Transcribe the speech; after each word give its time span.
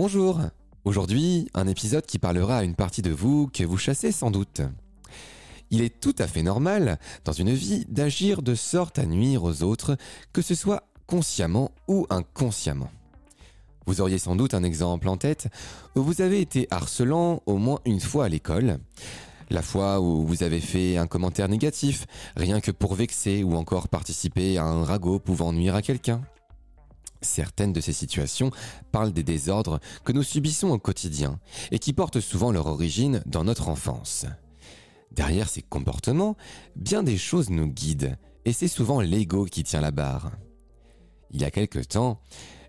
Bonjour 0.00 0.40
Aujourd'hui, 0.84 1.48
un 1.54 1.66
épisode 1.66 2.06
qui 2.06 2.20
parlera 2.20 2.58
à 2.58 2.62
une 2.62 2.76
partie 2.76 3.02
de 3.02 3.10
vous 3.10 3.48
que 3.52 3.64
vous 3.64 3.76
chassez 3.76 4.12
sans 4.12 4.30
doute. 4.30 4.60
Il 5.72 5.82
est 5.82 5.98
tout 5.98 6.14
à 6.20 6.28
fait 6.28 6.44
normal, 6.44 7.00
dans 7.24 7.32
une 7.32 7.52
vie, 7.52 7.84
d'agir 7.88 8.42
de 8.42 8.54
sorte 8.54 9.00
à 9.00 9.06
nuire 9.06 9.42
aux 9.42 9.64
autres, 9.64 9.96
que 10.32 10.40
ce 10.40 10.54
soit 10.54 10.84
consciemment 11.08 11.72
ou 11.88 12.06
inconsciemment. 12.10 12.92
Vous 13.86 14.00
auriez 14.00 14.18
sans 14.18 14.36
doute 14.36 14.54
un 14.54 14.62
exemple 14.62 15.08
en 15.08 15.16
tête 15.16 15.48
où 15.96 16.02
vous 16.04 16.22
avez 16.22 16.40
été 16.40 16.68
harcelant 16.70 17.42
au 17.46 17.56
moins 17.56 17.80
une 17.84 17.98
fois 17.98 18.26
à 18.26 18.28
l'école. 18.28 18.78
La 19.50 19.62
fois 19.62 20.00
où 20.00 20.24
vous 20.24 20.44
avez 20.44 20.60
fait 20.60 20.96
un 20.96 21.08
commentaire 21.08 21.48
négatif, 21.48 22.06
rien 22.36 22.60
que 22.60 22.70
pour 22.70 22.94
vexer 22.94 23.42
ou 23.42 23.56
encore 23.56 23.88
participer 23.88 24.58
à 24.58 24.64
un 24.64 24.84
ragot 24.84 25.18
pouvant 25.18 25.52
nuire 25.52 25.74
à 25.74 25.82
quelqu'un. 25.82 26.20
Certaines 27.20 27.72
de 27.72 27.80
ces 27.80 27.92
situations 27.92 28.50
parlent 28.92 29.12
des 29.12 29.22
désordres 29.22 29.80
que 30.04 30.12
nous 30.12 30.22
subissons 30.22 30.68
au 30.68 30.78
quotidien 30.78 31.40
et 31.70 31.78
qui 31.78 31.92
portent 31.92 32.20
souvent 32.20 32.52
leur 32.52 32.66
origine 32.66 33.22
dans 33.26 33.44
notre 33.44 33.68
enfance. 33.68 34.26
Derrière 35.10 35.48
ces 35.48 35.62
comportements, 35.62 36.36
bien 36.76 37.02
des 37.02 37.18
choses 37.18 37.50
nous 37.50 37.66
guident 37.66 38.16
et 38.44 38.52
c'est 38.52 38.68
souvent 38.68 39.00
l'ego 39.00 39.46
qui 39.46 39.64
tient 39.64 39.80
la 39.80 39.90
barre. 39.90 40.32
Il 41.30 41.40
y 41.40 41.44
a 41.44 41.50
quelque 41.50 41.80
temps, 41.80 42.20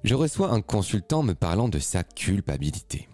je 0.04 0.16
reçois 0.16 0.52
un 0.52 0.62
consultant 0.62 1.24
me 1.24 1.34
parlant 1.34 1.70
de 1.70 1.80
sa 1.80 2.04
culpabilité. 2.04 3.08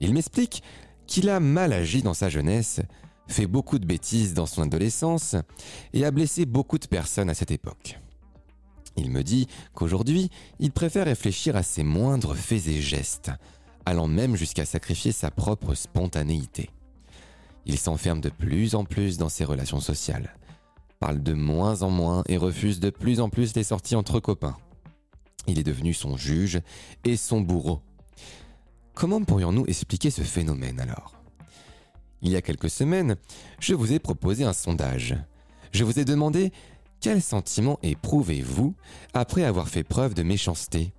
Il 0.00 0.12
m'explique 0.12 0.62
qu'il 1.06 1.28
a 1.28 1.40
mal 1.40 1.72
agi 1.72 2.02
dans 2.02 2.14
sa 2.14 2.28
jeunesse, 2.28 2.80
fait 3.28 3.46
beaucoup 3.46 3.78
de 3.78 3.86
bêtises 3.86 4.34
dans 4.34 4.46
son 4.46 4.62
adolescence 4.62 5.36
et 5.92 6.04
a 6.04 6.10
blessé 6.10 6.46
beaucoup 6.46 6.78
de 6.78 6.86
personnes 6.86 7.30
à 7.30 7.34
cette 7.34 7.50
époque. 7.50 7.98
Il 8.96 9.10
me 9.10 9.22
dit 9.22 9.46
qu'aujourd'hui, 9.74 10.30
il 10.58 10.72
préfère 10.72 11.06
réfléchir 11.06 11.56
à 11.56 11.62
ses 11.62 11.82
moindres 11.82 12.34
faits 12.34 12.68
et 12.68 12.80
gestes, 12.80 13.30
allant 13.84 14.08
même 14.08 14.36
jusqu'à 14.36 14.64
sacrifier 14.64 15.12
sa 15.12 15.30
propre 15.30 15.74
spontanéité. 15.74 16.70
Il 17.66 17.78
s'enferme 17.78 18.20
de 18.20 18.30
plus 18.30 18.74
en 18.74 18.84
plus 18.84 19.18
dans 19.18 19.28
ses 19.28 19.44
relations 19.44 19.80
sociales, 19.80 20.36
parle 21.00 21.22
de 21.22 21.34
moins 21.34 21.82
en 21.82 21.90
moins 21.90 22.22
et 22.26 22.36
refuse 22.36 22.80
de 22.80 22.90
plus 22.90 23.20
en 23.20 23.28
plus 23.28 23.54
les 23.54 23.64
sorties 23.64 23.96
entre 23.96 24.20
copains. 24.20 24.56
Il 25.46 25.58
est 25.58 25.64
devenu 25.64 25.92
son 25.94 26.16
juge 26.16 26.60
et 27.04 27.16
son 27.16 27.40
bourreau. 27.40 27.80
Comment 28.94 29.22
pourrions-nous 29.22 29.66
expliquer 29.66 30.10
ce 30.10 30.22
phénomène 30.22 30.80
alors? 30.80 31.16
Il 32.22 32.30
y 32.30 32.36
a 32.36 32.42
quelques 32.42 32.70
semaines, 32.70 33.16
je 33.60 33.74
vous 33.74 33.92
ai 33.92 33.98
proposé 33.98 34.44
un 34.44 34.54
sondage. 34.54 35.16
Je 35.72 35.84
vous 35.84 35.98
ai 35.98 36.04
demandé 36.04 36.50
quel 37.00 37.22
sentiment 37.22 37.78
éprouvez-vous 37.82 38.74
après 39.14 39.44
avoir 39.44 39.68
fait 39.68 39.84
preuve 39.84 40.14
de 40.14 40.22
méchanceté? 40.22 40.92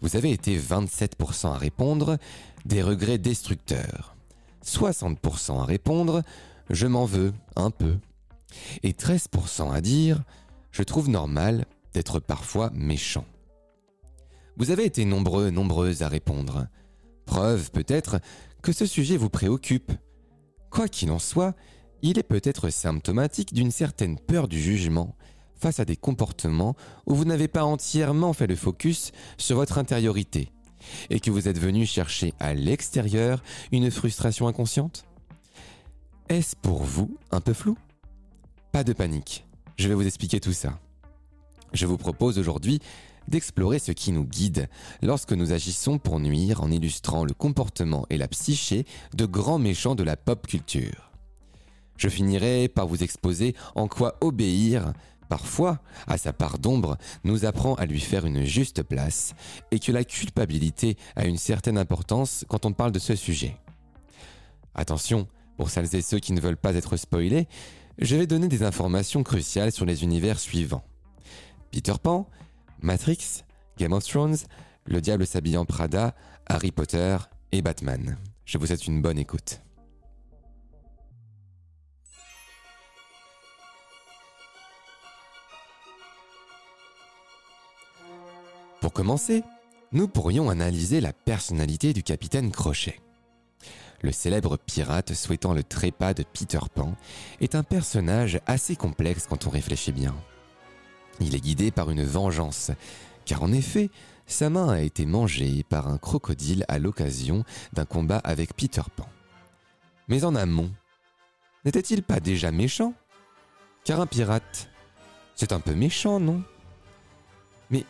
Vous 0.00 0.16
avez 0.16 0.32
été 0.32 0.58
27% 0.58 1.48
à 1.48 1.58
répondre 1.58 2.18
des 2.64 2.82
regrets 2.82 3.18
destructeurs, 3.18 4.16
60% 4.64 5.60
à 5.60 5.64
répondre 5.64 6.22
je 6.70 6.86
m'en 6.86 7.04
veux 7.04 7.32
un 7.56 7.70
peu, 7.70 7.98
et 8.82 8.92
13% 8.92 9.72
à 9.72 9.80
dire 9.80 10.22
je 10.70 10.82
trouve 10.82 11.08
normal 11.08 11.66
d'être 11.92 12.18
parfois 12.20 12.70
méchant. 12.74 13.26
Vous 14.56 14.70
avez 14.70 14.84
été 14.84 15.04
nombreux, 15.04 15.50
nombreuses 15.50 16.02
à 16.02 16.08
répondre. 16.08 16.66
Preuve 17.26 17.70
peut-être 17.70 18.20
que 18.62 18.72
ce 18.72 18.86
sujet 18.86 19.16
vous 19.16 19.30
préoccupe. 19.30 19.92
Quoi 20.70 20.88
qu'il 20.88 21.10
en 21.10 21.18
soit, 21.18 21.54
il 22.04 22.18
est 22.18 22.22
peut-être 22.22 22.68
symptomatique 22.68 23.54
d'une 23.54 23.70
certaine 23.70 24.18
peur 24.18 24.46
du 24.46 24.60
jugement 24.60 25.16
face 25.56 25.80
à 25.80 25.86
des 25.86 25.96
comportements 25.96 26.76
où 27.06 27.14
vous 27.14 27.24
n'avez 27.24 27.48
pas 27.48 27.64
entièrement 27.64 28.34
fait 28.34 28.46
le 28.46 28.56
focus 28.56 29.12
sur 29.38 29.56
votre 29.56 29.78
intériorité 29.78 30.50
et 31.08 31.18
que 31.18 31.30
vous 31.30 31.48
êtes 31.48 31.58
venu 31.58 31.86
chercher 31.86 32.34
à 32.40 32.52
l'extérieur 32.52 33.42
une 33.72 33.90
frustration 33.90 34.46
inconsciente? 34.46 35.06
Est-ce 36.28 36.56
pour 36.56 36.82
vous 36.82 37.16
un 37.30 37.40
peu 37.40 37.54
flou? 37.54 37.78
Pas 38.70 38.84
de 38.84 38.92
panique, 38.92 39.46
je 39.78 39.88
vais 39.88 39.94
vous 39.94 40.06
expliquer 40.06 40.40
tout 40.40 40.52
ça. 40.52 40.78
Je 41.72 41.86
vous 41.86 41.96
propose 41.96 42.38
aujourd'hui 42.38 42.80
d'explorer 43.28 43.78
ce 43.78 43.92
qui 43.92 44.12
nous 44.12 44.24
guide 44.24 44.68
lorsque 45.00 45.32
nous 45.32 45.54
agissons 45.54 45.96
pour 45.96 46.20
nuire 46.20 46.62
en 46.62 46.70
illustrant 46.70 47.24
le 47.24 47.32
comportement 47.32 48.04
et 48.10 48.18
la 48.18 48.28
psyché 48.28 48.84
de 49.14 49.24
grands 49.24 49.58
méchants 49.58 49.94
de 49.94 50.02
la 50.02 50.18
pop 50.18 50.46
culture. 50.46 51.13
Je 51.96 52.08
finirai 52.08 52.68
par 52.68 52.86
vous 52.86 53.02
exposer 53.02 53.54
en 53.74 53.88
quoi 53.88 54.16
obéir, 54.20 54.92
parfois, 55.28 55.80
à 56.06 56.18
sa 56.18 56.32
part 56.32 56.58
d'ombre, 56.58 56.96
nous 57.24 57.44
apprend 57.44 57.74
à 57.74 57.86
lui 57.86 58.00
faire 58.00 58.26
une 58.26 58.44
juste 58.44 58.82
place, 58.82 59.34
et 59.70 59.78
que 59.78 59.92
la 59.92 60.04
culpabilité 60.04 60.96
a 61.16 61.26
une 61.26 61.38
certaine 61.38 61.78
importance 61.78 62.44
quand 62.48 62.66
on 62.66 62.72
parle 62.72 62.92
de 62.92 62.98
ce 62.98 63.14
sujet. 63.14 63.56
Attention, 64.74 65.28
pour 65.56 65.70
celles 65.70 65.94
et 65.94 66.02
ceux 66.02 66.18
qui 66.18 66.32
ne 66.32 66.40
veulent 66.40 66.56
pas 66.56 66.74
être 66.74 66.96
spoilés, 66.96 67.46
je 67.98 68.16
vais 68.16 68.26
donner 68.26 68.48
des 68.48 68.64
informations 68.64 69.22
cruciales 69.22 69.72
sur 69.72 69.86
les 69.86 70.02
univers 70.02 70.40
suivants. 70.40 70.84
Peter 71.70 71.94
Pan, 72.02 72.28
Matrix, 72.80 73.42
Game 73.78 73.92
of 73.92 74.04
Thrones, 74.04 74.36
Le 74.84 75.00
Diable 75.00 75.26
s'habillant 75.26 75.64
Prada, 75.64 76.14
Harry 76.46 76.72
Potter 76.72 77.16
et 77.52 77.62
Batman. 77.62 78.16
Je 78.44 78.58
vous 78.58 78.66
souhaite 78.66 78.86
une 78.86 79.00
bonne 79.00 79.18
écoute. 79.18 79.60
Commencer, 88.94 89.42
nous 89.92 90.08
pourrions 90.08 90.48
analyser 90.48 91.02
la 91.02 91.12
personnalité 91.12 91.92
du 91.92 92.02
capitaine 92.02 92.50
Crochet. 92.50 93.00
Le 94.02 94.12
célèbre 94.12 94.56
pirate 94.56 95.14
souhaitant 95.14 95.52
le 95.52 95.64
trépas 95.64 96.14
de 96.14 96.22
Peter 96.22 96.60
Pan 96.72 96.94
est 97.40 97.54
un 97.54 97.62
personnage 97.62 98.40
assez 98.46 98.76
complexe 98.76 99.26
quand 99.28 99.46
on 99.46 99.50
réfléchit 99.50 99.92
bien. 99.92 100.14
Il 101.20 101.34
est 101.34 101.40
guidé 101.40 101.70
par 101.70 101.90
une 101.90 102.04
vengeance, 102.04 102.70
car 103.24 103.42
en 103.42 103.52
effet, 103.52 103.90
sa 104.26 104.48
main 104.48 104.68
a 104.68 104.80
été 104.80 105.06
mangée 105.06 105.64
par 105.68 105.88
un 105.88 105.98
crocodile 105.98 106.64
à 106.68 106.78
l'occasion 106.78 107.44
d'un 107.72 107.84
combat 107.84 108.18
avec 108.18 108.54
Peter 108.54 108.82
Pan. 108.94 109.08
Mais 110.08 110.24
en 110.24 110.34
amont, 110.34 110.70
n'était-il 111.64 112.02
pas 112.02 112.20
déjà 112.20 112.52
méchant? 112.52 112.94
Car 113.84 114.00
un 114.00 114.06
pirate, 114.06 114.68
c'est 115.34 115.52
un 115.52 115.60
peu 115.60 115.74
méchant, 115.74 116.20
non? 116.20 116.42
Mais 117.70 117.84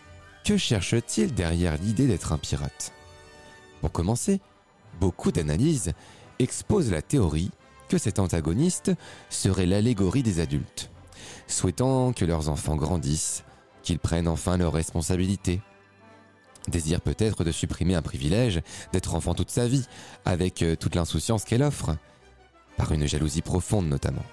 que 0.44 0.58
cherche-t-il 0.58 1.32
derrière 1.34 1.78
l'idée 1.78 2.06
d'être 2.06 2.32
un 2.32 2.38
pirate? 2.38 2.92
Pour 3.80 3.90
commencer, 3.90 4.40
beaucoup 5.00 5.32
d'analyses 5.32 5.92
exposent 6.38 6.90
la 6.90 7.02
théorie 7.02 7.50
que 7.88 7.96
cet 7.96 8.18
antagoniste 8.18 8.92
serait 9.30 9.66
l'allégorie 9.66 10.22
des 10.22 10.40
adultes, 10.40 10.90
souhaitant 11.46 12.12
que 12.12 12.26
leurs 12.26 12.50
enfants 12.50 12.76
grandissent, 12.76 13.44
qu'ils 13.82 13.98
prennent 13.98 14.28
enfin 14.28 14.58
leurs 14.58 14.72
responsabilités. 14.72 15.62
Désire 16.68 17.00
peut-être 17.00 17.44
de 17.44 17.52
supprimer 17.52 17.94
un 17.94 18.02
privilège 18.02 18.62
d'être 18.92 19.14
enfant 19.14 19.34
toute 19.34 19.50
sa 19.50 19.66
vie, 19.66 19.86
avec 20.24 20.62
euh, 20.62 20.76
toute 20.76 20.94
l'insouciance 20.94 21.44
qu'elle 21.44 21.62
offre, 21.62 21.96
par 22.76 22.92
une 22.92 23.06
jalousie 23.06 23.42
profonde 23.42 23.88
notamment. 23.88 24.24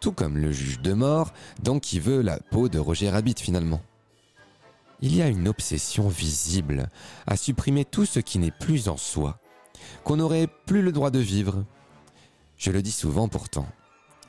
Tout 0.00 0.12
comme 0.12 0.38
le 0.38 0.52
juge 0.52 0.80
de 0.80 0.92
mort, 0.92 1.32
donc 1.62 1.82
qui 1.82 2.00
veut 2.00 2.20
la 2.20 2.38
peau 2.38 2.68
de 2.68 2.78
Roger 2.78 3.10
Rabbit 3.10 3.36
finalement 3.38 3.80
il 5.00 5.14
y 5.14 5.22
a 5.22 5.28
une 5.28 5.48
obsession 5.48 6.08
visible 6.08 6.88
à 7.26 7.36
supprimer 7.36 7.84
tout 7.84 8.06
ce 8.06 8.20
qui 8.20 8.38
n'est 8.38 8.50
plus 8.50 8.88
en 8.88 8.96
soi, 8.96 9.38
qu'on 10.04 10.16
n'aurait 10.16 10.48
plus 10.66 10.82
le 10.82 10.92
droit 10.92 11.10
de 11.10 11.18
vivre. 11.18 11.64
Je 12.56 12.70
le 12.70 12.82
dis 12.82 12.92
souvent 12.92 13.28
pourtant, 13.28 13.66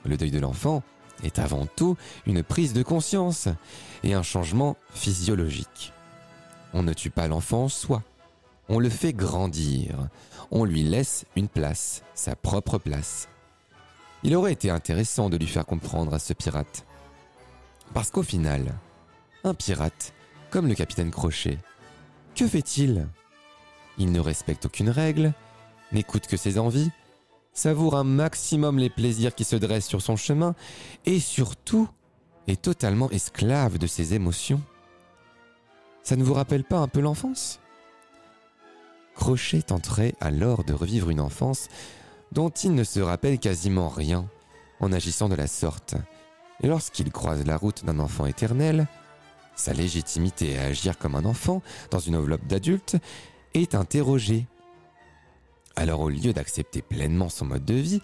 le 0.05 0.17
deuil 0.17 0.31
de 0.31 0.39
l'enfant 0.39 0.83
est 1.23 1.39
avant 1.39 1.65
tout 1.65 1.95
une 2.25 2.43
prise 2.43 2.73
de 2.73 2.83
conscience 2.83 3.47
et 4.03 4.13
un 4.13 4.23
changement 4.23 4.77
physiologique. 4.93 5.93
On 6.73 6.83
ne 6.83 6.93
tue 6.93 7.09
pas 7.09 7.27
l'enfant 7.27 7.63
en 7.63 7.69
soi, 7.69 8.03
on 8.69 8.79
le 8.79 8.89
fait 8.89 9.13
grandir, 9.13 10.09
on 10.51 10.65
lui 10.65 10.83
laisse 10.83 11.25
une 11.35 11.47
place, 11.47 12.03
sa 12.13 12.35
propre 12.35 12.77
place. 12.77 13.29
Il 14.23 14.35
aurait 14.35 14.53
été 14.53 14.69
intéressant 14.69 15.29
de 15.29 15.37
lui 15.37 15.47
faire 15.47 15.65
comprendre 15.65 16.13
à 16.13 16.19
ce 16.19 16.33
pirate. 16.33 16.85
Parce 17.93 18.11
qu'au 18.11 18.23
final, 18.23 18.75
un 19.43 19.53
pirate 19.53 20.13
comme 20.49 20.67
le 20.67 20.75
capitaine 20.75 21.11
Crochet. 21.11 21.57
Que 22.35 22.47
fait-il? 22.47 23.07
Il 23.97 24.11
ne 24.11 24.19
respecte 24.19 24.65
aucune 24.65 24.89
règle, 24.89 25.33
n'écoute 25.91 26.27
que 26.27 26.37
ses 26.37 26.59
envies, 26.59 26.91
savoure 27.53 27.95
un 27.95 28.03
maximum 28.03 28.77
les 28.77 28.89
plaisirs 28.89 29.33
qui 29.33 29.43
se 29.43 29.55
dressent 29.55 29.87
sur 29.87 30.01
son 30.01 30.15
chemin 30.15 30.53
et 31.05 31.19
surtout 31.19 31.89
est 32.47 32.61
totalement 32.61 33.09
esclave 33.09 33.77
de 33.77 33.87
ses 33.87 34.13
émotions. 34.13 34.61
Ça 36.03 36.15
ne 36.15 36.23
vous 36.23 36.35
rappelle 36.35 36.63
pas 36.63 36.77
un 36.77 36.87
peu 36.87 37.01
l'enfance? 37.01 37.59
Crochet 39.15 39.63
tenterait 39.63 40.13
alors 40.21 40.63
de 40.63 40.73
revivre 40.73 41.09
une 41.09 41.19
enfance 41.19 41.67
dont 42.31 42.49
il 42.49 42.75
ne 42.75 42.83
se 42.83 42.99
rappelle 42.99 43.39
quasiment 43.39 43.89
rien 43.89 44.29
en 44.79 44.91
agissant 44.93 45.27
de 45.27 45.35
la 45.35 45.47
sorte. 45.47 45.95
Et 46.61 46.67
lorsqu'il 46.67 47.11
croise 47.11 47.45
la 47.45 47.57
route 47.57 47.83
d'un 47.83 47.99
enfant 47.99 48.25
éternel, 48.25 48.87
sa 49.57 49.73
légitimité 49.73 50.57
à 50.57 50.65
agir 50.65 50.97
comme 50.97 51.15
un 51.15 51.25
enfant 51.25 51.61
dans 51.91 51.99
une 51.99 52.15
enveloppe 52.15 52.47
d'adulte 52.47 52.95
est 53.53 53.75
interrogé. 53.75 54.45
Alors 55.75 55.99
au 55.99 56.09
lieu 56.09 56.31
d'accepter 56.31 56.81
pleinement 56.81 57.29
son 57.29 57.45
mode 57.45 57.65
de 57.65 57.73
vie, 57.73 58.01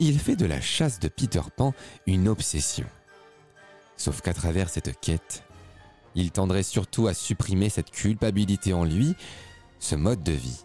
il 0.00 0.18
fait 0.18 0.36
de 0.36 0.46
la 0.46 0.60
chasse 0.60 0.98
de 0.98 1.08
Peter 1.08 1.42
Pan 1.56 1.74
une 2.06 2.28
obsession. 2.28 2.86
Sauf 3.96 4.20
qu'à 4.20 4.34
travers 4.34 4.70
cette 4.70 4.98
quête, 5.00 5.42
il 6.14 6.30
tendrait 6.30 6.62
surtout 6.62 7.06
à 7.06 7.14
supprimer 7.14 7.68
cette 7.68 7.90
culpabilité 7.90 8.72
en 8.72 8.84
lui, 8.84 9.14
ce 9.78 9.94
mode 9.94 10.22
de 10.22 10.32
vie. 10.32 10.64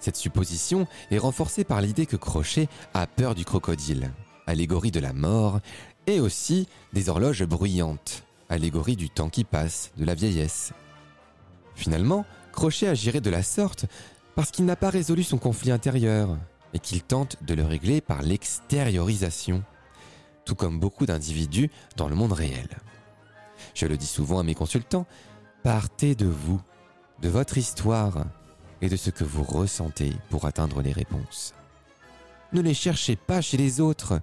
Cette 0.00 0.16
supposition 0.16 0.86
est 1.10 1.18
renforcée 1.18 1.64
par 1.64 1.80
l'idée 1.80 2.06
que 2.06 2.16
Crochet 2.16 2.68
a 2.92 3.06
peur 3.06 3.34
du 3.34 3.44
crocodile, 3.44 4.10
allégorie 4.46 4.90
de 4.90 5.00
la 5.00 5.14
mort, 5.14 5.60
et 6.06 6.20
aussi 6.20 6.68
des 6.92 7.08
horloges 7.08 7.44
bruyantes, 7.44 8.24
allégorie 8.54 8.96
du 8.96 9.10
temps 9.10 9.28
qui 9.28 9.44
passe, 9.44 9.92
de 9.96 10.04
la 10.04 10.14
vieillesse. 10.14 10.72
Finalement, 11.74 12.24
Crochet 12.52 12.88
agirait 12.88 13.20
de 13.20 13.30
la 13.30 13.42
sorte 13.42 13.86
parce 14.34 14.50
qu'il 14.50 14.64
n'a 14.64 14.76
pas 14.76 14.90
résolu 14.90 15.22
son 15.22 15.38
conflit 15.38 15.70
intérieur 15.70 16.36
et 16.72 16.78
qu'il 16.78 17.02
tente 17.02 17.36
de 17.42 17.54
le 17.54 17.64
régler 17.64 18.00
par 18.00 18.22
l'extériorisation, 18.22 19.62
tout 20.44 20.54
comme 20.54 20.80
beaucoup 20.80 21.06
d'individus 21.06 21.70
dans 21.96 22.08
le 22.08 22.16
monde 22.16 22.32
réel. 22.32 22.68
Je 23.74 23.86
le 23.86 23.96
dis 23.96 24.06
souvent 24.06 24.40
à 24.40 24.42
mes 24.42 24.54
consultants, 24.54 25.06
partez 25.62 26.14
de 26.14 26.26
vous, 26.26 26.60
de 27.22 27.28
votre 27.28 27.58
histoire 27.58 28.24
et 28.80 28.88
de 28.88 28.96
ce 28.96 29.10
que 29.10 29.24
vous 29.24 29.44
ressentez 29.44 30.12
pour 30.30 30.44
atteindre 30.46 30.82
les 30.82 30.92
réponses. 30.92 31.54
Ne 32.52 32.60
les 32.60 32.74
cherchez 32.74 33.16
pas 33.16 33.40
chez 33.40 33.56
les 33.56 33.80
autres, 33.80 34.20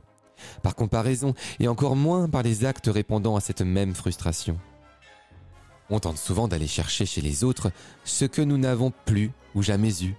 par 0.62 0.76
comparaison, 0.76 1.34
et 1.60 1.68
encore 1.68 1.96
moins 1.96 2.30
par 2.30 2.44
les 2.44 2.66
actes 2.66 2.90
répondant 2.92 3.36
à 3.36 3.42
cette 3.42 3.62
même 3.62 3.96
frustration. 3.96 4.58
On 5.90 6.00
tente 6.00 6.18
souvent 6.18 6.48
d'aller 6.48 6.68
chercher 6.68 7.06
chez 7.06 7.22
les 7.22 7.44
autres 7.44 7.72
ce 8.06 8.26
que 8.26 8.42
nous 8.42 8.58
n'avons 8.58 8.94
plus 9.06 9.32
ou 9.56 9.62
jamais 9.62 10.04
eu. 10.04 10.16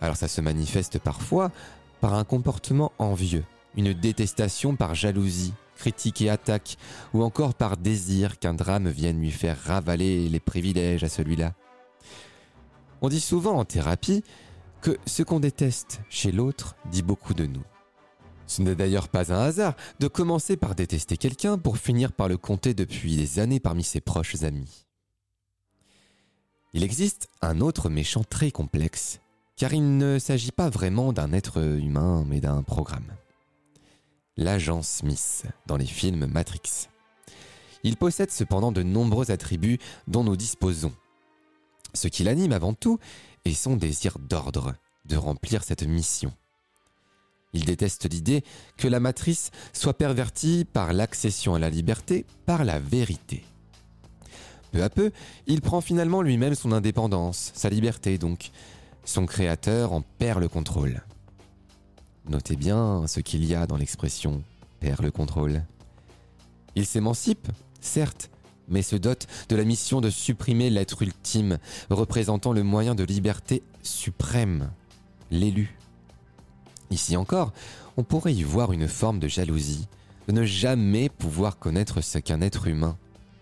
Alors 0.00 0.16
ça 0.16 0.28
se 0.28 0.40
manifeste 0.40 0.98
parfois 0.98 1.50
par 2.00 2.14
un 2.14 2.24
comportement 2.24 2.92
envieux, 2.98 3.44
une 3.76 3.92
détestation 3.92 4.76
par 4.76 4.94
jalousie, 4.94 5.54
critique 5.76 6.22
et 6.22 6.30
attaque, 6.30 6.76
ou 7.12 7.22
encore 7.22 7.54
par 7.54 7.76
désir 7.76 8.38
qu'un 8.38 8.54
drame 8.54 8.88
vienne 8.88 9.20
lui 9.20 9.32
faire 9.32 9.58
ravaler 9.58 10.28
les 10.28 10.40
privilèges 10.40 11.04
à 11.04 11.08
celui-là. 11.08 11.54
On 13.00 13.08
dit 13.08 13.20
souvent 13.20 13.58
en 13.58 13.64
thérapie 13.64 14.22
que 14.80 14.96
ce 15.06 15.22
qu'on 15.24 15.40
déteste 15.40 16.00
chez 16.08 16.30
l'autre 16.30 16.76
dit 16.90 17.02
beaucoup 17.02 17.34
de 17.34 17.46
nous. 17.46 17.62
Ce 18.46 18.62
n'est 18.62 18.74
d'ailleurs 18.74 19.08
pas 19.08 19.32
un 19.32 19.40
hasard 19.40 19.74
de 20.00 20.08
commencer 20.08 20.56
par 20.56 20.74
détester 20.74 21.16
quelqu'un 21.16 21.58
pour 21.58 21.78
finir 21.78 22.12
par 22.12 22.28
le 22.28 22.36
compter 22.36 22.74
depuis 22.74 23.16
des 23.16 23.38
années 23.38 23.60
parmi 23.60 23.82
ses 23.84 24.00
proches 24.00 24.42
amis. 24.42 24.86
Il 26.74 26.82
existe 26.82 27.28
un 27.42 27.60
autre 27.60 27.90
méchant 27.90 28.24
très 28.24 28.50
complexe, 28.50 29.20
car 29.56 29.74
il 29.74 29.98
ne 29.98 30.18
s'agit 30.18 30.52
pas 30.52 30.70
vraiment 30.70 31.12
d'un 31.12 31.32
être 31.32 31.58
humain, 31.58 32.24
mais 32.26 32.40
d'un 32.40 32.62
programme. 32.62 33.14
L'agent 34.38 34.82
Smith 34.82 35.44
dans 35.66 35.76
les 35.76 35.86
films 35.86 36.26
Matrix. 36.26 36.88
Il 37.84 37.96
possède 37.96 38.30
cependant 38.30 38.72
de 38.72 38.82
nombreux 38.82 39.30
attributs 39.30 39.78
dont 40.06 40.24
nous 40.24 40.36
disposons. 40.36 40.92
Ce 41.94 42.08
qui 42.08 42.24
l'anime 42.24 42.52
avant 42.52 42.72
tout 42.72 42.98
est 43.44 43.52
son 43.52 43.76
désir 43.76 44.18
d'ordre, 44.18 44.74
de 45.04 45.16
remplir 45.16 45.64
cette 45.64 45.82
mission. 45.82 46.32
Il 47.54 47.66
déteste 47.66 48.08
l'idée 48.10 48.44
que 48.78 48.88
la 48.88 48.98
matrice 48.98 49.50
soit 49.74 49.98
pervertie 49.98 50.64
par 50.64 50.92
l'accession 50.92 51.54
à 51.54 51.58
la 51.58 51.68
liberté, 51.68 52.24
par 52.46 52.64
la 52.64 52.78
vérité. 52.78 53.44
Peu 54.70 54.82
à 54.82 54.88
peu, 54.88 55.12
il 55.46 55.60
prend 55.60 55.82
finalement 55.82 56.22
lui-même 56.22 56.54
son 56.54 56.72
indépendance, 56.72 57.52
sa 57.54 57.68
liberté 57.68 58.16
donc. 58.16 58.50
Son 59.04 59.26
créateur 59.26 59.92
en 59.92 60.00
perd 60.00 60.40
le 60.40 60.48
contrôle. 60.48 61.02
Notez 62.28 62.56
bien 62.56 63.04
ce 63.06 63.20
qu'il 63.20 63.44
y 63.44 63.54
a 63.54 63.66
dans 63.66 63.76
l'expression 63.76 64.42
perd 64.80 65.02
le 65.02 65.10
contrôle. 65.10 65.64
Il 66.74 66.86
s'émancipe, 66.86 67.48
certes, 67.80 68.30
mais 68.68 68.82
se 68.82 68.96
dote 68.96 69.26
de 69.48 69.56
la 69.56 69.64
mission 69.64 70.00
de 70.00 70.08
supprimer 70.08 70.70
l'être 70.70 71.02
ultime, 71.02 71.58
représentant 71.90 72.52
le 72.52 72.62
moyen 72.62 72.94
de 72.94 73.04
liberté 73.04 73.62
suprême, 73.82 74.70
l'élu. 75.30 75.76
Ici 76.92 77.16
encore, 77.16 77.52
on 77.96 78.02
pourrait 78.04 78.34
y 78.34 78.42
voir 78.42 78.70
une 78.72 78.86
forme 78.86 79.18
de 79.18 79.26
jalousie, 79.26 79.88
de 80.28 80.32
ne 80.32 80.44
jamais 80.44 81.08
pouvoir 81.08 81.58
connaître 81.58 82.02
ce 82.02 82.18
qu'un 82.18 82.42
être 82.42 82.66
humain 82.66 82.98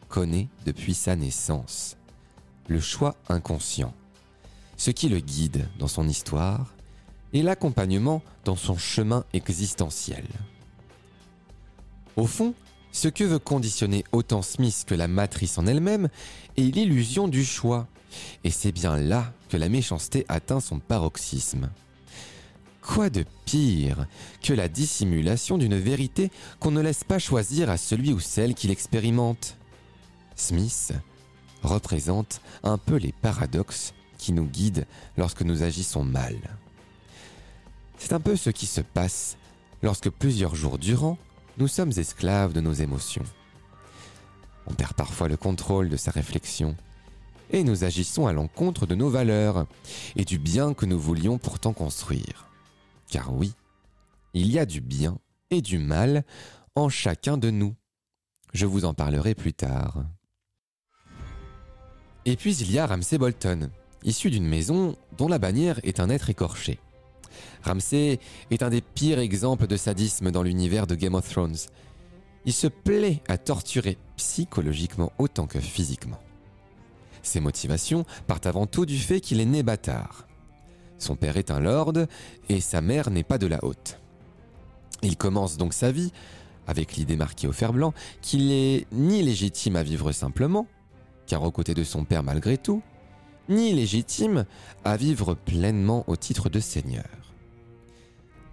connaît 0.09 0.49
depuis 0.67 0.95
sa 0.95 1.17
naissance. 1.17 1.97
Le 2.69 2.79
choix 2.79 3.17
inconscient, 3.29 3.93
ce 4.77 4.93
qui 4.93 5.09
le 5.09 5.19
guide 5.19 5.69
dans 5.81 5.89
son 5.89 6.09
histoire 6.09 6.75
et 7.33 7.43
l'accompagnement 7.43 8.23
dans 8.45 8.55
son 8.55 8.79
chemin 8.79 9.25
existentiel. 9.33 10.25
Au 12.17 12.27
fond, 12.27 12.55
ce 12.93 13.09
que 13.09 13.25
veut 13.25 13.41
conditionner 13.41 14.05
autant 14.13 14.43
Smith 14.43 14.85
que 14.87 14.95
la 14.95 15.09
matrice 15.09 15.59
en 15.59 15.67
elle-même 15.67 16.09
est 16.57 16.75
l'illusion 16.75 17.27
du 17.27 17.45
choix, 17.45 17.89
et 18.45 18.51
c'est 18.51 18.73
bien 18.73 18.97
là 18.97 19.33
que 19.49 19.57
la 19.57 19.69
méchanceté 19.69 20.25
atteint 20.29 20.61
son 20.61 20.79
paroxysme. 20.79 21.69
Quoi 22.93 23.09
de 23.09 23.25
pire 23.45 24.07
que 24.43 24.53
la 24.53 24.67
dissimulation 24.67 25.59
d'une 25.59 25.79
vérité 25.79 26.33
qu'on 26.59 26.73
ne 26.73 26.81
laisse 26.81 27.05
pas 27.05 27.21
choisir 27.21 27.71
à 27.71 27.77
celui 27.77 28.13
ou 28.13 28.19
celle 28.19 28.53
qui 28.53 28.67
l'expérimente? 28.67 29.57
Smith 30.35 30.93
représente 31.63 32.41
un 32.65 32.79
peu 32.79 32.97
les 32.97 33.13
paradoxes 33.13 33.95
qui 34.19 34.33
nous 34.33 34.45
guident 34.45 34.87
lorsque 35.17 35.43
nous 35.43 35.63
agissons 35.63 36.03
mal. 36.03 36.37
C'est 37.97 38.13
un 38.13 38.19
peu 38.19 38.35
ce 38.35 38.51
qui 38.51 38.67
se 38.67 38.81
passe 38.81 39.37
lorsque 39.85 40.11
plusieurs 40.11 40.57
jours 40.57 40.77
durant, 40.77 41.17
nous 41.59 41.69
sommes 41.69 41.93
esclaves 41.97 42.53
de 42.53 42.61
nos 42.61 42.73
émotions. 42.73 43.25
On 44.67 44.75
perd 44.75 44.95
parfois 44.95 45.29
le 45.29 45.37
contrôle 45.37 45.91
de 45.91 45.97
sa 45.97 46.11
réflexion 46.11 46.75
et 47.53 47.63
nous 47.63 47.85
agissons 47.85 48.27
à 48.27 48.33
l'encontre 48.33 48.85
de 48.85 48.97
nos 48.97 49.11
valeurs 49.11 49.67
et 50.17 50.25
du 50.25 50.39
bien 50.39 50.75
que 50.75 50.87
nous 50.87 50.99
voulions 50.99 51.39
pourtant 51.39 51.73
construire. 51.73 52.50
Car 53.11 53.35
oui, 53.35 53.53
il 54.35 54.51
y 54.51 54.59
a 54.59 54.67
du 54.67 54.81
bien 54.81 55.19
et 55.51 55.63
du 55.63 55.79
mal 55.79 56.25
en 56.77 56.89
chacun 56.89 57.37
de 57.37 57.51
nous. 57.51 57.75
Je 58.53 58.67
vous 58.67 58.85
en 58.85 58.95
parlerai 58.95 59.35
plus 59.35 59.53
tard. 59.53 60.05
Et 62.25 62.37
puis 62.37 62.57
il 62.57 62.71
y 62.71 62.79
a 62.79 62.87
Ramsay 62.87 63.19
Bolton, 63.19 63.71
issu 64.05 64.31
d'une 64.31 64.47
maison 64.47 64.97
dont 65.19 65.29
la 65.29 65.39
bannière 65.39 65.81
est 65.83 65.99
un 65.99 66.09
être 66.11 66.31
écorché. 66.31 66.79
Ramsay 67.63 68.21
est 68.51 68.63
un 68.63 68.71
des 68.71 68.81
pires 68.81 69.19
exemples 69.19 69.67
de 69.67 69.77
sadisme 69.77 70.31
dans 70.31 70.43
l'univers 70.43 70.87
de 70.87 70.95
Game 70.95 71.15
of 71.15 71.29
Thrones. 71.29 71.57
Il 72.45 72.53
se 72.53 72.69
plaît 72.69 73.23
à 73.29 73.39
torturer 73.39 73.99
psychologiquement 74.17 75.13
autant 75.19 75.47
que 75.47 75.61
physiquement. 75.61 76.21
Ses 77.23 77.41
motivations 77.41 78.05
partent 78.27 78.47
avant 78.47 78.67
tout 78.67 78.87
du 78.87 78.99
fait 78.99 79.21
qu'il 79.21 79.41
est 79.41 79.47
né 79.47 79.63
bâtard. 79.63 80.27
Son 81.01 81.17
père 81.17 81.39
est 81.39 81.51
un 81.51 81.61
lord 81.61 81.95
et 82.49 82.61
sa 82.61 82.83
mère 82.83 83.11
n'est 83.11 83.25
pas 83.25 83.39
de 83.39 83.47
la 83.47 83.65
haute. 83.65 83.99
Il 85.03 85.17
commence 85.17 85.57
donc 85.57 85.73
sa 85.73 85.91
vie 85.91 86.13
avec 86.67 86.95
l'idée 86.95 87.17
marquée 87.17 87.49
au 87.49 87.53
fer 87.53 87.73
blanc 87.73 87.95
qu'il 88.21 88.49
n'est 88.49 88.87
ni 88.93 89.23
légitime 89.23 89.77
à 89.77 89.83
vivre 89.83 90.13
simplement, 90.13 90.67
car 91.27 91.43
aux 91.43 91.51
côtés 91.51 91.73
de 91.73 91.85
son 91.85 92.05
père 92.05 92.23
malgré 92.23 92.59
tout, 92.59 92.83
ni 93.49 93.73
légitime 93.73 94.45
à 94.85 94.99
vivre 94.99 95.35
pleinement 95.35 96.05
au 96.07 96.17
titre 96.17 96.51
de 96.51 96.61
seigneur. 96.61 97.09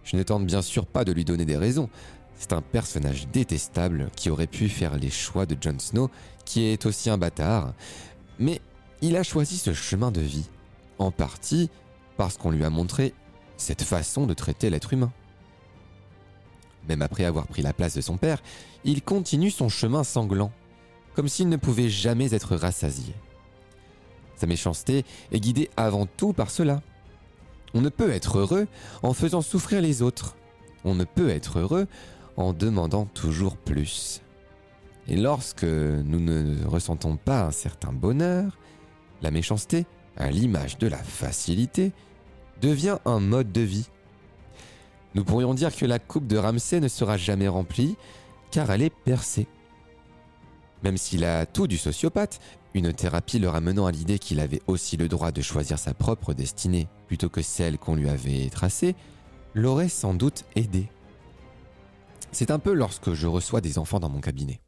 Je 0.06 0.16
ne 0.16 0.24
tente 0.24 0.46
bien 0.46 0.62
sûr 0.62 0.86
pas 0.86 1.04
de 1.04 1.12
lui 1.12 1.26
donner 1.26 1.46
des 1.46 1.58
raisons, 1.58 1.90
c'est 2.40 2.54
un 2.54 2.62
personnage 2.62 3.28
détestable 3.28 4.10
qui 4.16 4.30
aurait 4.30 4.48
pu 4.48 4.70
faire 4.70 4.98
les 4.98 5.10
choix 5.10 5.46
de 5.46 5.58
Jon 5.60 5.80
Snow, 5.80 6.10
qui 6.46 6.64
est 6.64 6.86
aussi 6.86 7.10
un 7.10 7.18
bâtard, 7.18 7.74
mais 8.40 8.62
il 9.02 9.18
a 9.18 9.24
choisi 9.24 9.58
ce 9.58 9.74
chemin 9.74 10.12
de 10.12 10.22
vie, 10.22 10.48
en 10.98 11.12
partie 11.12 11.70
parce 12.18 12.38
qu'on 12.38 12.52
lui 12.52 12.64
a 12.64 12.70
montré 12.70 13.14
cette 13.58 13.84
façon 13.84 14.26
de 14.26 14.34
traiter 14.34 14.70
l'être 14.70 14.94
humain. 14.94 15.12
Même 16.88 17.02
après 17.02 17.26
avoir 17.26 17.48
pris 17.48 17.62
la 17.62 17.74
place 17.74 17.96
de 17.96 18.02
son 18.02 18.18
père, 18.18 18.42
il 18.86 19.02
continue 19.02 19.52
son 19.52 19.70
chemin 19.70 20.04
sanglant, 20.04 20.52
comme 21.16 21.28
s'il 21.28 21.50
ne 21.50 21.58
pouvait 21.58 21.90
jamais 21.90 22.34
être 22.34 22.56
rassasié. 22.56 23.14
Sa 24.36 24.48
méchanceté 24.48 25.04
est 25.32 25.40
guidée 25.40 25.70
avant 25.76 26.06
tout 26.06 26.32
par 26.34 26.52
cela. 26.52 26.82
On 27.74 27.82
ne 27.82 27.90
peut 27.90 28.12
être 28.12 28.38
heureux 28.38 28.68
en 29.04 29.14
faisant 29.14 29.42
souffrir 29.42 29.82
les 29.82 30.02
autres. 30.02 30.36
On 30.86 30.96
ne 30.96 31.04
peut 31.04 31.30
être 31.30 31.60
heureux 31.60 31.88
en 32.38 32.54
demandant 32.54 33.06
toujours 33.06 33.58
plus. 33.58 34.22
Et 35.08 35.16
lorsque 35.16 35.64
nous 35.64 36.20
ne 36.20 36.66
ressentons 36.66 37.18
pas 37.18 37.44
un 37.44 37.52
certain 37.52 37.92
bonheur, 37.92 38.58
la 39.22 39.32
méchanceté, 39.32 39.86
à 40.16 40.30
l'image 40.30 40.78
de 40.78 40.88
la 40.88 40.98
facilité, 40.98 41.92
devient 42.62 42.98
un 43.06 43.20
mode 43.20 43.52
de 43.52 43.62
vie. 43.62 43.88
Nous 45.16 45.24
pourrions 45.24 45.54
dire 45.54 45.76
que 45.76 45.86
la 45.86 46.00
coupe 46.00 46.28
de 46.28 46.38
Ramsay 46.38 46.80
ne 46.80 46.88
sera 46.88 47.18
jamais 47.18 47.48
remplie 47.48 47.96
car 48.52 48.72
elle 48.72 48.82
est 48.82 48.94
percée. 48.94 49.48
Même 50.84 50.98
s'il 50.98 51.26
a 51.26 51.46
tout 51.46 51.68
du 51.68 51.78
sociopathe, 51.78 52.40
une 52.74 52.94
thérapie 52.94 53.40
le 53.40 53.50
ramenant 53.50 53.88
à 53.88 53.92
l'idée 53.92 54.20
qu'il 54.20 54.40
avait 54.40 54.62
aussi 54.68 54.98
le 54.98 55.08
droit 55.08 55.32
de 55.32 55.42
choisir 55.42 55.80
sa 55.80 55.94
propre 55.94 56.34
destinée 56.34 56.88
plutôt 57.08 57.30
que 57.30 57.42
celle 57.42 57.78
qu'on 57.78 57.96
lui 57.96 58.10
avait 58.10 58.50
tracée, 58.50 58.96
l'aurait 59.54 59.90
sans 59.90 60.14
doute 60.14 60.46
aidé. 60.56 60.88
C'est 62.32 62.52
un 62.52 62.60
peu 62.60 62.74
lorsque 62.74 63.14
je 63.14 63.28
reçois 63.28 63.62
des 63.62 63.80
enfants 63.80 64.00
dans 64.00 64.10
mon 64.10 64.22
cabinet. 64.22 64.62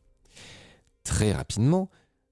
Très 1.04 1.34
rapidement, 1.34 1.90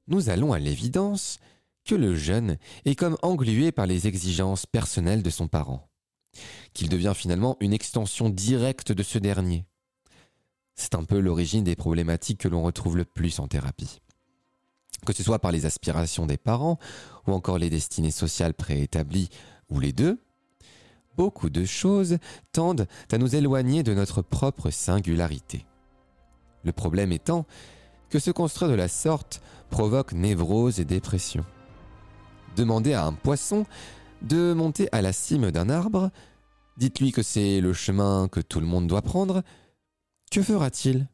nous 0.08 0.30
allons 0.30 0.54
à 0.54 0.60
l'évidence 0.60 1.40
que 1.88 1.96
le 1.96 2.15
jeune 2.15 2.58
est 2.86 2.96
comme 2.96 3.17
englué 3.24 3.72
par 3.72 3.88
les 3.88 4.08
exigences 4.08 4.65
personnelles 4.65 5.24
de 5.24 5.29
son 5.29 5.48
parent, 5.48 5.89
qu'il 6.74 6.89
devient 6.89 7.13
finalement 7.15 7.58
une 7.62 7.74
extension 7.74 8.29
directe 8.29 8.91
de 8.91 9.03
ce 9.03 9.17
dernier. 9.17 9.65
C'est 10.75 10.94
un 10.94 11.06
peu 11.06 11.20
l'origine 11.20 11.63
des 11.63 11.75
problématiques 11.75 12.41
que 12.41 12.48
l'on 12.48 12.62
retrouve 12.62 12.98
le 12.98 13.06
plus 13.06 13.39
en 13.39 13.48
thérapie. 13.48 14.01
Que 15.06 15.13
ce 15.13 15.24
soit 15.24 15.39
par 15.39 15.51
les 15.51 15.65
aspirations 15.65 16.25
des 16.25 16.38
parents 16.38 16.77
ou 17.25 17.32
encore 17.32 17.58
les 17.58 17.70
destinées 17.70 18.12
sociales 18.12 18.53
préétablies 18.53 19.29
ou 19.70 19.79
les 19.79 19.94
deux, 19.94 20.22
beaucoup 21.15 21.50
de 21.50 21.65
choses 21.65 22.17
tendent 22.51 22.88
à 23.12 23.17
nous 23.17 23.36
éloigner 23.36 23.82
de 23.82 23.94
notre 23.94 24.22
propre 24.22 24.70
singularité. 24.70 25.65
Le 26.63 26.74
problème 26.74 27.12
étant 27.12 27.46
que 28.10 28.20
se 28.20 28.32
construire 28.32 28.72
de 28.72 28.75
la 28.75 28.88
sorte 28.88 29.41
provoque 29.70 30.13
névrose 30.13 30.79
et 30.79 30.86
dépression. 30.86 31.46
Demandez 32.58 32.94
à 32.94 33.06
un 33.06 33.14
poisson 33.14 33.68
de 34.24 34.52
monter 34.52 34.90
à 34.92 35.04
la 35.04 35.14
cime 35.14 35.52
d'un 35.52 35.70
arbre, 35.70 36.10
dites-lui 36.78 37.12
que 37.12 37.22
c'est 37.22 37.62
le 37.62 37.72
chemin 37.72 38.28
que 38.30 38.40
tout 38.40 38.60
le 38.60 38.66
monde 38.66 38.88
doit 38.88 39.04
prendre, 39.04 39.44
que 40.32 40.42
fera-t-il? 40.42 41.08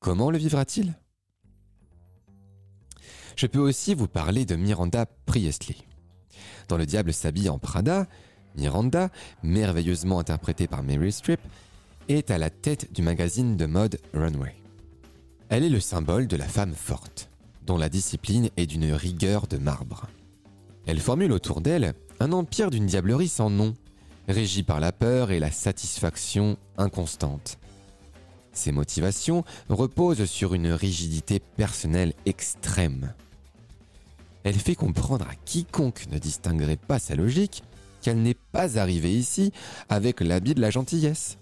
Comment 0.00 0.30
le 0.30 0.38
vivra-t-il? 0.38 0.94
Je 3.36 3.46
peux 3.46 3.58
aussi 3.58 3.94
vous 3.94 4.08
parler 4.08 4.46
de 4.46 4.56
Miranda 4.56 5.04
Priestley. 5.26 5.76
Dans 6.68 6.78
Le 6.78 6.86
Diable 6.86 7.12
s'habille 7.12 7.50
en 7.50 7.58
Prada, 7.58 8.06
Miranda, 8.56 9.10
merveilleusement 9.42 10.20
interprétée 10.20 10.68
par 10.68 10.82
Mary 10.82 11.12
Streep, 11.12 11.40
est 12.08 12.30
à 12.30 12.38
la 12.38 12.48
tête 12.48 12.94
du 12.94 13.02
magazine 13.02 13.58
de 13.58 13.66
mode 13.66 13.98
Runway. 14.14 14.54
Elle 15.50 15.64
est 15.64 15.68
le 15.68 15.80
symbole 15.80 16.26
de 16.26 16.36
la 16.36 16.48
femme 16.48 16.74
forte, 16.74 17.28
dont 17.66 17.76
la 17.76 17.90
discipline 17.90 18.48
est 18.56 18.66
d'une 18.66 18.90
rigueur 18.92 19.46
de 19.46 19.58
marbre. 19.58 20.06
Elle 20.86 21.00
formule 21.00 21.32
autour 21.32 21.60
d'elle 21.60 21.94
un 22.20 22.32
empire 22.32 22.70
d'une 22.70 22.86
diablerie 22.86 23.28
sans 23.28 23.50
nom, 23.50 23.74
régi 24.28 24.62
par 24.62 24.80
la 24.80 24.92
peur 24.92 25.30
et 25.30 25.40
la 25.40 25.50
satisfaction 25.50 26.56
inconstante. 26.76 27.58
Ses 28.52 28.72
motivations 28.72 29.44
reposent 29.68 30.26
sur 30.26 30.54
une 30.54 30.72
rigidité 30.72 31.40
personnelle 31.40 32.12
extrême. 32.26 33.14
Elle 34.44 34.54
fait 34.54 34.74
comprendre 34.74 35.26
à 35.28 35.34
quiconque 35.44 36.06
ne 36.10 36.18
distinguerait 36.18 36.76
pas 36.76 36.98
sa 36.98 37.14
logique 37.14 37.62
qu'elle 38.02 38.20
n'est 38.20 38.34
pas 38.34 38.78
arrivée 38.78 39.12
ici 39.12 39.52
avec 39.88 40.20
l'habit 40.20 40.54
de 40.54 40.60
la 40.60 40.70
gentillesse. 40.70 41.38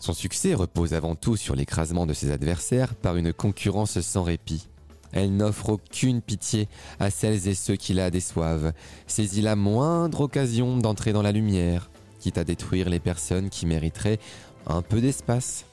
Son 0.00 0.12
succès 0.12 0.54
repose 0.54 0.94
avant 0.94 1.14
tout 1.14 1.36
sur 1.36 1.54
l'écrasement 1.54 2.06
de 2.06 2.12
ses 2.12 2.32
adversaires 2.32 2.96
par 2.96 3.16
une 3.16 3.32
concurrence 3.32 4.00
sans 4.00 4.24
répit. 4.24 4.68
Elle 5.12 5.36
n'offre 5.36 5.70
aucune 5.70 6.22
pitié 6.22 6.68
à 6.98 7.10
celles 7.10 7.46
et 7.48 7.54
ceux 7.54 7.76
qui 7.76 7.94
la 7.94 8.10
déçoivent, 8.10 8.72
saisit 9.06 9.42
la 9.42 9.56
moindre 9.56 10.22
occasion 10.22 10.78
d'entrer 10.78 11.12
dans 11.12 11.22
la 11.22 11.32
lumière, 11.32 11.90
quitte 12.20 12.38
à 12.38 12.44
détruire 12.44 12.88
les 12.88 13.00
personnes 13.00 13.50
qui 13.50 13.66
mériteraient 13.66 14.18
un 14.66 14.82
peu 14.82 15.00
d'espace. 15.00 15.64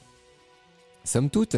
Somme 1.04 1.30
toute, 1.30 1.56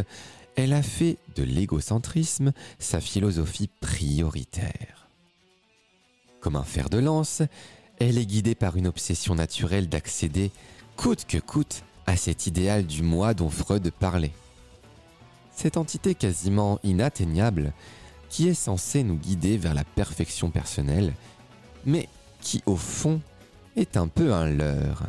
elle 0.54 0.72
a 0.72 0.82
fait 0.82 1.16
de 1.34 1.42
l'égocentrisme 1.42 2.52
sa 2.78 3.00
philosophie 3.00 3.70
prioritaire. 3.80 5.08
Comme 6.40 6.56
un 6.56 6.64
fer 6.64 6.90
de 6.90 6.98
lance, 6.98 7.42
elle 7.98 8.18
est 8.18 8.26
guidée 8.26 8.54
par 8.54 8.76
une 8.76 8.86
obsession 8.86 9.34
naturelle 9.34 9.88
d'accéder, 9.88 10.50
coûte 10.96 11.24
que 11.26 11.38
coûte, 11.38 11.82
à 12.06 12.16
cet 12.16 12.46
idéal 12.46 12.84
du 12.84 13.02
moi 13.02 13.32
dont 13.32 13.48
Freud 13.48 13.90
parlait. 13.98 14.32
Cette 15.54 15.76
entité 15.76 16.14
quasiment 16.14 16.78
inatteignable 16.82 17.72
qui 18.28 18.48
est 18.48 18.54
censée 18.54 19.02
nous 19.02 19.16
guider 19.16 19.58
vers 19.58 19.74
la 19.74 19.84
perfection 19.84 20.50
personnelle, 20.50 21.12
mais 21.84 22.08
qui 22.40 22.62
au 22.66 22.76
fond 22.76 23.20
est 23.76 23.96
un 23.96 24.08
peu 24.08 24.32
un 24.32 24.46
leurre, 24.46 25.04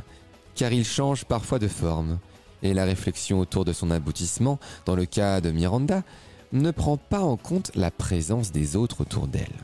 car 0.56 0.74
il 0.74 0.86
change 0.86 1.26
parfois 1.26 1.60
de 1.60 1.68
forme, 1.68 2.20
et 2.62 2.74
la 2.74 2.86
réflexion 2.86 3.40
autour 3.40 3.66
de 3.66 3.74
son 3.74 3.92
aboutissement, 3.92 4.60
dans 4.86 4.96
le 4.96 5.06
cas 5.06 5.42
de 5.42 5.52
Miranda, 5.52 6.04
ne 6.52 6.72
prend 6.72 6.98
pas 6.98 7.22
en 7.22 7.38
compte 7.38 7.72
la 7.76 7.92
présence 7.92 8.52
des 8.52 8.76
autres 8.76 9.02
autour 9.02 9.28
d'elle. 9.28 9.64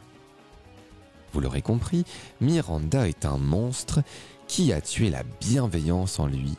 Vous 1.31 1.41
l'aurez 1.41 1.62
compris, 1.62 2.05
Miranda 2.41 3.07
est 3.07 3.25
un 3.25 3.38
monstre 3.38 4.01
qui 4.48 4.74
a 4.74 4.81
tué 4.81 5.09
la 5.09 5.24
bienveillance 5.39 6.19
en 6.19 6.25
lui 6.25 6.57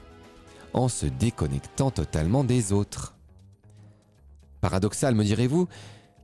en 0.72 0.88
se 0.88 1.06
déconnectant 1.06 1.90
totalement 1.90 2.44
des 2.44 2.72
autres. 2.72 3.14
Paradoxal, 4.60 5.14
me 5.14 5.24
direz-vous, 5.24 5.68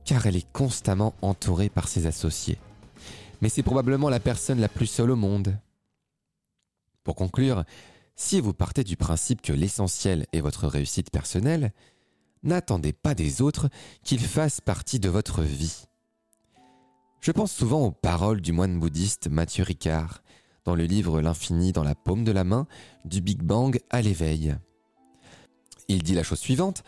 car 0.05 0.25
elle 0.25 0.35
est 0.35 0.51
constamment 0.51 1.13
entourée 1.21 1.69
par 1.69 1.87
ses 1.87 2.05
associés. 2.05 2.57
Mais 3.41 3.49
c'est 3.49 3.63
probablement 3.63 4.09
la 4.09 4.19
personne 4.19 4.59
la 4.59 4.69
plus 4.69 4.87
seule 4.87 5.11
au 5.11 5.15
monde. 5.15 5.57
Pour 7.03 7.15
conclure, 7.15 7.63
si 8.15 8.41
vous 8.41 8.53
partez 8.53 8.83
du 8.83 8.97
principe 8.97 9.41
que 9.41 9.53
l'essentiel 9.53 10.25
est 10.33 10.41
votre 10.41 10.67
réussite 10.67 11.11
personnelle, 11.11 11.71
n'attendez 12.43 12.93
pas 12.93 13.13
des 13.13 13.41
autres 13.41 13.69
qu'ils 14.03 14.25
fassent 14.25 14.61
partie 14.61 14.99
de 14.99 15.09
votre 15.09 15.41
vie. 15.43 15.85
Je 17.21 17.31
pense 17.31 17.51
souvent 17.51 17.85
aux 17.85 17.91
paroles 17.91 18.41
du 18.41 18.53
moine 18.53 18.79
bouddhiste 18.79 19.27
Mathieu 19.27 19.63
Ricard 19.63 20.21
dans 20.65 20.75
le 20.75 20.85
livre 20.85 21.21
L'infini 21.21 21.71
dans 21.71 21.83
la 21.83 21.95
paume 21.95 22.23
de 22.23 22.31
la 22.31 22.43
main, 22.43 22.67
du 23.05 23.21
Big 23.21 23.41
Bang 23.41 23.79
à 23.89 24.01
l'éveil. 24.01 24.55
Il 25.87 26.03
dit 26.03 26.13
la 26.13 26.23
chose 26.23 26.39
suivante, 26.39 26.83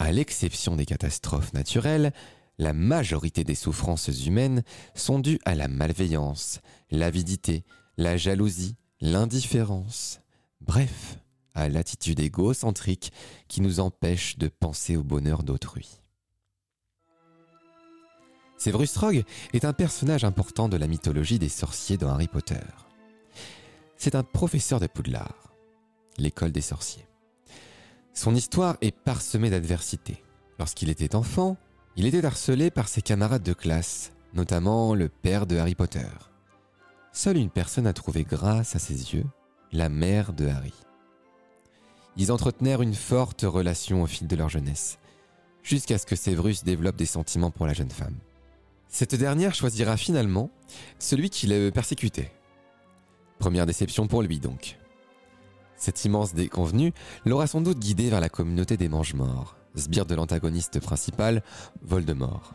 à 0.00 0.12
l'exception 0.12 0.76
des 0.76 0.86
catastrophes 0.86 1.52
naturelles, 1.52 2.12
la 2.58 2.72
majorité 2.72 3.44
des 3.44 3.54
souffrances 3.54 4.08
humaines 4.26 4.62
sont 4.94 5.18
dues 5.18 5.38
à 5.44 5.54
la 5.54 5.68
malveillance, 5.68 6.60
l'avidité, 6.90 7.64
la 7.98 8.16
jalousie, 8.16 8.76
l'indifférence. 9.02 10.20
Bref, 10.62 11.18
à 11.54 11.68
l'attitude 11.68 12.18
égocentrique 12.18 13.12
qui 13.46 13.60
nous 13.60 13.78
empêche 13.78 14.38
de 14.38 14.48
penser 14.48 14.96
au 14.96 15.04
bonheur 15.04 15.42
d'autrui. 15.42 16.00
Severus 18.56 18.96
Rogue 18.96 19.24
est 19.52 19.66
un 19.66 19.74
personnage 19.74 20.24
important 20.24 20.70
de 20.70 20.78
la 20.78 20.86
mythologie 20.86 21.38
des 21.38 21.50
sorciers 21.50 21.98
dans 21.98 22.08
Harry 22.08 22.28
Potter. 22.28 22.60
C'est 23.98 24.14
un 24.14 24.22
professeur 24.22 24.80
de 24.80 24.86
Poudlard, 24.86 25.52
l'école 26.16 26.52
des 26.52 26.62
sorciers. 26.62 27.09
Son 28.12 28.34
histoire 28.34 28.76
est 28.80 28.94
parsemée 28.94 29.50
d'adversités. 29.50 30.22
Lorsqu'il 30.58 30.90
était 30.90 31.14
enfant, 31.14 31.56
il 31.96 32.06
était 32.06 32.24
harcelé 32.24 32.70
par 32.70 32.88
ses 32.88 33.02
camarades 33.02 33.42
de 33.42 33.52
classe, 33.52 34.12
notamment 34.34 34.94
le 34.94 35.08
père 35.08 35.46
de 35.46 35.56
Harry 35.56 35.74
Potter. 35.74 36.08
Seule 37.12 37.36
une 37.36 37.50
personne 37.50 37.86
a 37.86 37.92
trouvé 37.92 38.24
grâce 38.24 38.76
à 38.76 38.78
ses 38.78 39.14
yeux, 39.14 39.26
la 39.72 39.88
mère 39.88 40.32
de 40.32 40.46
Harry. 40.46 40.74
Ils 42.16 42.32
entretenèrent 42.32 42.82
une 42.82 42.94
forte 42.94 43.42
relation 43.42 44.02
au 44.02 44.06
fil 44.06 44.26
de 44.26 44.36
leur 44.36 44.48
jeunesse, 44.48 44.98
jusqu'à 45.62 45.98
ce 45.98 46.06
que 46.06 46.16
Severus 46.16 46.64
développe 46.64 46.96
des 46.96 47.06
sentiments 47.06 47.50
pour 47.50 47.66
la 47.66 47.72
jeune 47.72 47.90
femme. 47.90 48.16
Cette 48.88 49.14
dernière 49.14 49.54
choisira 49.54 49.96
finalement 49.96 50.50
celui 50.98 51.30
qui 51.30 51.46
le 51.46 51.70
persécutait. 51.70 52.32
Première 53.38 53.66
déception 53.66 54.08
pour 54.08 54.22
lui 54.22 54.40
donc. 54.40 54.79
Cette 55.80 56.04
immense 56.04 56.34
déconvenue 56.34 56.92
l'aura 57.24 57.46
sans 57.46 57.62
doute 57.62 57.78
guidé 57.78 58.10
vers 58.10 58.20
la 58.20 58.28
communauté 58.28 58.76
des 58.76 58.90
mange-morts, 58.90 59.56
sbire 59.74 60.04
de 60.04 60.14
l'antagoniste 60.14 60.78
principal, 60.78 61.42
Voldemort. 61.82 62.52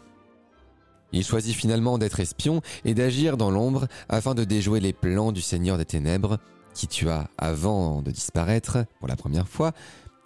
Il 1.11 1.25
choisit 1.25 1.55
finalement 1.55 1.97
d'être 1.97 2.19
espion 2.19 2.61
et 2.83 2.93
d'agir 2.93 3.35
dans 3.35 3.49
l'ombre 3.49 3.87
afin 4.09 4.35
de 4.35 4.43
déjouer 4.43 4.79
les 4.79 4.93
plans 4.93 5.31
du 5.31 5.41
Seigneur 5.41 5.79
des 5.79 5.85
Ténèbres 5.85 6.37
qui 6.75 6.87
tua, 6.87 7.29
avant 7.37 8.03
de 8.03 8.11
disparaître, 8.11 8.85
pour 8.99 9.07
la 9.07 9.15
première 9.15 9.47
fois, 9.47 9.71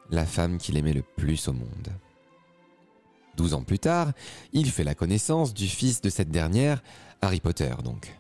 la 0.09 0.25
femme 0.25 0.57
qu'il 0.57 0.75
aimait 0.75 0.93
le 0.93 1.03
plus 1.03 1.47
au 1.47 1.53
monde. 1.53 1.87
Douze 3.37 3.53
ans 3.53 3.63
plus 3.63 3.79
tard, 3.79 4.11
il 4.51 4.69
fait 4.69 4.83
la 4.83 4.95
connaissance 4.95 5.53
du 5.53 5.67
fils 5.67 6.01
de 6.01 6.09
cette 6.09 6.31
dernière, 6.31 6.83
Harry 7.21 7.39
Potter 7.39 7.71
donc. 7.81 8.13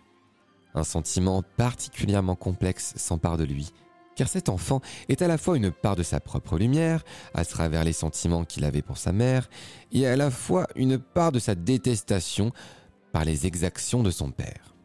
Un 0.73 0.85
sentiment 0.85 1.43
particulièrement 1.57 2.35
complexe 2.35 2.93
s'empare 2.95 3.35
de 3.35 3.43
lui, 3.43 3.73
car 4.19 4.27
cet 4.27 4.49
enfant 4.49 4.81
est 5.07 5.21
à 5.21 5.29
la 5.29 5.37
fois 5.37 5.55
une 5.55 5.71
part 5.71 5.95
de 5.95 6.03
sa 6.03 6.19
propre 6.19 6.57
lumière, 6.57 7.05
à 7.33 7.45
travers 7.45 7.85
les 7.85 7.93
sentiments 7.93 8.43
qu'il 8.43 8.65
avait 8.65 8.81
pour 8.81 8.97
sa 8.97 9.13
mère, 9.13 9.49
et 9.93 10.05
à 10.07 10.17
la 10.17 10.29
fois 10.29 10.67
une 10.75 10.99
part 10.99 11.31
de 11.31 11.39
sa 11.39 11.55
détestation 11.55 12.51
par 13.13 13.23
les 13.23 13.47
exactions 13.47 14.03
de 14.03 14.11
son 14.11 14.31
père. 14.31 14.75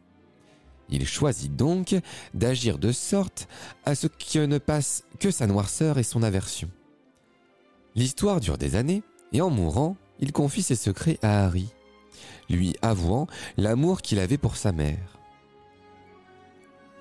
Il 0.87 1.05
choisit 1.05 1.53
donc 1.53 1.97
d'agir 2.33 2.77
de 2.77 2.93
sorte 2.93 3.49
à 3.83 3.93
ce 3.93 4.07
que 4.07 4.45
ne 4.45 4.57
passe 4.57 5.03
que 5.19 5.31
sa 5.31 5.47
noirceur 5.47 5.97
et 5.97 6.03
son 6.03 6.23
aversion. 6.23 6.69
L'histoire 7.93 8.39
dure 8.39 8.57
des 8.57 8.77
années, 8.77 9.03
et 9.33 9.41
en 9.41 9.49
mourant, 9.49 9.97
il 10.21 10.31
confie 10.31 10.63
ses 10.63 10.77
secrets 10.77 11.19
à 11.21 11.43
Harry, 11.43 11.67
lui 12.49 12.73
avouant 12.81 13.27
l'amour 13.57 14.01
qu'il 14.01 14.19
avait 14.19 14.37
pour 14.37 14.55
sa 14.55 14.71
mère. 14.71 15.19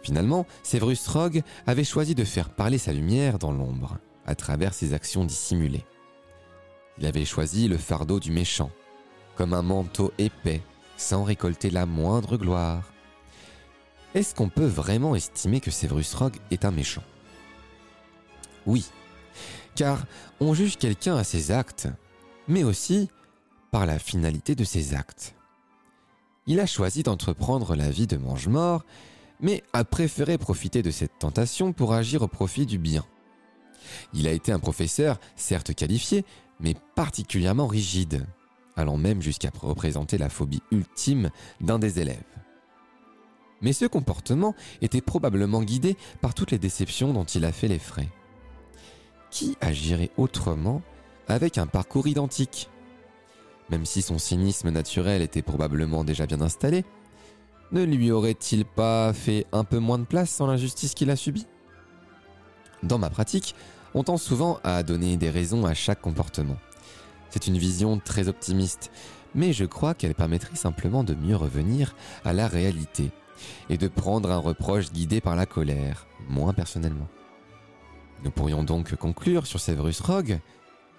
Finalement, 0.04 0.46
Severus 0.62 1.08
Rogue 1.08 1.42
avait 1.66 1.82
choisi 1.82 2.14
de 2.14 2.24
faire 2.24 2.50
parler 2.50 2.76
sa 2.76 2.92
lumière 2.92 3.38
dans 3.38 3.52
l'ombre, 3.52 3.96
à 4.26 4.34
travers 4.34 4.74
ses 4.74 4.92
actions 4.92 5.24
dissimulées. 5.24 5.86
Il 6.98 7.06
avait 7.06 7.24
choisi 7.24 7.68
le 7.68 7.78
fardeau 7.78 8.20
du 8.20 8.30
méchant, 8.30 8.70
comme 9.34 9.54
un 9.54 9.62
manteau 9.62 10.12
épais, 10.18 10.60
sans 10.98 11.24
récolter 11.24 11.70
la 11.70 11.86
moindre 11.86 12.36
gloire. 12.36 12.92
Est-ce 14.14 14.34
qu'on 14.34 14.50
peut 14.50 14.66
vraiment 14.66 15.16
estimer 15.16 15.60
que 15.60 15.70
Severus 15.70 16.14
Rogue 16.14 16.36
est 16.50 16.66
un 16.66 16.70
méchant? 16.70 17.02
Oui, 18.66 18.84
car 19.74 20.04
on 20.38 20.52
juge 20.52 20.76
quelqu'un 20.76 21.16
à 21.16 21.24
ses 21.24 21.50
actes, 21.50 21.88
mais 22.46 22.62
aussi 22.62 23.08
par 23.70 23.86
la 23.86 23.98
finalité 23.98 24.54
de 24.54 24.64
ses 24.64 24.94
actes. 24.94 25.34
Il 26.46 26.60
a 26.60 26.66
choisi 26.66 27.02
d'entreprendre 27.02 27.74
la 27.74 27.88
vie 27.88 28.06
de 28.06 28.18
mange-mort, 28.18 28.84
mais 29.44 29.62
a 29.74 29.84
préféré 29.84 30.38
profiter 30.38 30.82
de 30.82 30.90
cette 30.90 31.18
tentation 31.18 31.74
pour 31.74 31.92
agir 31.92 32.22
au 32.22 32.28
profit 32.28 32.64
du 32.64 32.78
bien. 32.78 33.04
Il 34.14 34.26
a 34.26 34.32
été 34.32 34.52
un 34.52 34.58
professeur, 34.58 35.20
certes 35.36 35.74
qualifié, 35.74 36.24
mais 36.60 36.74
particulièrement 36.94 37.66
rigide, 37.66 38.26
allant 38.74 38.96
même 38.96 39.20
jusqu'à 39.20 39.50
représenter 39.60 40.16
la 40.16 40.30
phobie 40.30 40.62
ultime 40.72 41.30
d'un 41.60 41.78
des 41.78 42.00
élèves. 42.00 42.22
Mais 43.60 43.74
ce 43.74 43.84
comportement 43.84 44.54
était 44.80 45.02
probablement 45.02 45.62
guidé 45.62 45.98
par 46.22 46.32
toutes 46.32 46.50
les 46.50 46.58
déceptions 46.58 47.12
dont 47.12 47.24
il 47.24 47.44
a 47.44 47.52
fait 47.52 47.68
les 47.68 47.78
frais. 47.78 48.08
Qui 49.30 49.58
agirait 49.60 50.10
autrement 50.16 50.80
avec 51.28 51.58
un 51.58 51.66
parcours 51.66 52.06
identique? 52.06 52.70
Même 53.68 53.84
si 53.84 54.00
son 54.00 54.18
cynisme 54.18 54.70
naturel 54.70 55.20
était 55.20 55.42
probablement 55.42 56.02
déjà 56.02 56.24
bien 56.24 56.40
installé, 56.40 56.86
ne 57.72 57.82
lui 57.82 58.10
aurait-il 58.10 58.64
pas 58.64 59.12
fait 59.12 59.46
un 59.52 59.64
peu 59.64 59.78
moins 59.78 59.98
de 59.98 60.04
place 60.04 60.30
sans 60.30 60.46
l'injustice 60.46 60.94
qu'il 60.94 61.10
a 61.10 61.16
subie? 61.16 61.46
Dans 62.82 62.98
ma 62.98 63.10
pratique, 63.10 63.54
on 63.94 64.04
tend 64.04 64.16
souvent 64.16 64.58
à 64.64 64.82
donner 64.82 65.16
des 65.16 65.30
raisons 65.30 65.64
à 65.64 65.74
chaque 65.74 66.00
comportement. 66.00 66.56
C'est 67.30 67.46
une 67.46 67.58
vision 67.58 67.98
très 67.98 68.28
optimiste, 68.28 68.90
mais 69.34 69.52
je 69.52 69.64
crois 69.64 69.94
qu'elle 69.94 70.14
permettrait 70.14 70.56
simplement 70.56 71.02
de 71.02 71.14
mieux 71.14 71.36
revenir 71.36 71.96
à 72.24 72.32
la 72.32 72.46
réalité 72.46 73.10
et 73.68 73.78
de 73.78 73.88
prendre 73.88 74.30
un 74.30 74.38
reproche 74.38 74.92
guidé 74.92 75.20
par 75.20 75.34
la 75.34 75.46
colère, 75.46 76.06
moins 76.28 76.52
personnellement. 76.52 77.08
Nous 78.22 78.30
pourrions 78.30 78.62
donc 78.62 78.94
conclure 78.96 79.46
sur 79.46 79.60
Severus 79.60 80.00
Rogue 80.00 80.38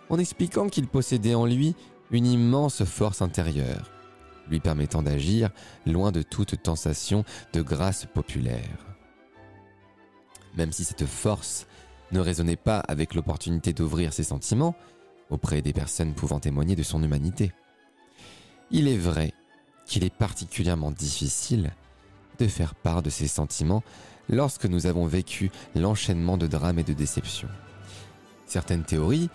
en 0.10 0.20
expliquant 0.20 0.68
qu'il 0.68 0.88
possédait 0.88 1.36
en 1.36 1.46
lui 1.46 1.76
une 2.12 2.26
immense 2.26 2.84
force 2.84 3.22
intérieure, 3.22 3.92
lui 4.50 4.60
permettant 4.60 5.02
d'agir 5.02 5.50
loin 5.86 6.12
de 6.12 6.22
toute 6.22 6.62
tentation 6.62 7.24
de 7.54 7.62
grâce 7.62 8.06
populaire. 8.06 8.96
Même 10.56 10.72
si 10.72 10.84
cette 10.84 11.06
force 11.06 11.68
ne 12.12 12.20
résonnait 12.20 12.56
pas 12.56 12.80
avec 12.80 13.14
l'opportunité 13.14 13.74
d'ouvrir 13.74 14.14
ses 14.14 14.24
sentiments 14.24 14.76
auprès 15.30 15.62
des 15.62 15.74
personnes 15.74 16.14
pouvant 16.14 16.40
témoigner 16.40 16.76
de 16.76 16.84
son 16.84 17.02
humanité. 17.04 17.52
Il 18.72 18.88
est 18.88 18.98
vrai 18.98 19.34
qu'il 19.86 20.04
est 20.04 20.14
particulièrement 20.14 20.92
difficile 20.92 21.72
de 22.40 22.48
faire 22.48 22.76
part 22.76 23.02
de 23.02 23.10
ses 23.10 23.28
sentiments 23.28 23.84
lorsque 24.30 24.66
nous 24.66 24.88
avons 24.88 25.06
vécu 25.06 25.52
l'enchaînement 25.76 26.38
de 26.38 26.48
drames 26.48 26.80
et 26.80 26.84
de 26.84 26.94
déceptions. 26.94 27.50
Certaines 28.48 28.84
théories 28.84 29.30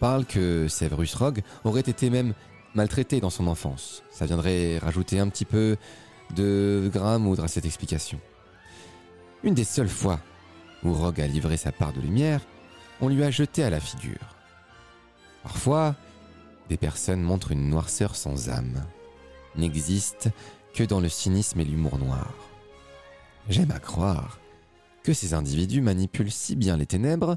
parlent 0.00 0.24
que 0.24 0.66
Severus 0.68 1.14
Rogue 1.14 1.42
aurait 1.64 1.80
été 1.80 2.10
même 2.10 2.34
maltraité 2.74 3.20
dans 3.20 3.30
son 3.30 3.46
enfance. 3.46 4.02
Ça 4.10 4.26
viendrait 4.26 4.78
rajouter 4.78 5.18
un 5.18 5.28
petit 5.28 5.44
peu 5.44 5.76
de 6.34 6.90
grain 6.92 7.18
moudre 7.18 7.44
à 7.44 7.48
cette 7.48 7.66
explication. 7.66 8.20
Une 9.42 9.54
des 9.54 9.64
seules 9.64 9.88
fois 9.88 10.20
où 10.82 10.92
Rogue 10.92 11.20
a 11.20 11.26
livré 11.26 11.56
sa 11.56 11.72
part 11.72 11.92
de 11.92 12.00
lumière, 12.00 12.40
on 13.00 13.08
lui 13.08 13.22
a 13.24 13.30
jeté 13.30 13.62
à 13.64 13.70
la 13.70 13.80
figure. 13.80 14.36
Parfois, 15.42 15.96
des 16.68 16.76
personnes 16.76 17.22
montrent 17.22 17.52
une 17.52 17.68
noirceur 17.68 18.14
sans 18.14 18.48
âme, 18.50 18.84
n'existent 19.56 20.30
que 20.74 20.84
dans 20.84 21.00
le 21.00 21.08
cynisme 21.08 21.60
et 21.60 21.64
l'humour 21.64 21.98
noir. 21.98 22.32
J'aime 23.48 23.70
à 23.72 23.80
croire 23.80 24.38
que 25.02 25.12
ces 25.12 25.34
individus 25.34 25.80
manipulent 25.80 26.30
si 26.30 26.56
bien 26.56 26.76
les 26.76 26.86
ténèbres 26.86 27.36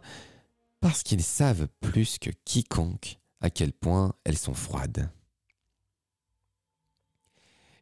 parce 0.81 1.01
qu'ils 1.01 1.23
savent 1.23 1.67
plus 1.79 2.19
que 2.19 2.29
quiconque 2.43 3.19
à 3.41 3.49
quel 3.49 3.71
point 3.71 4.13
elles 4.25 4.37
sont 4.37 4.53
froides. 4.53 5.09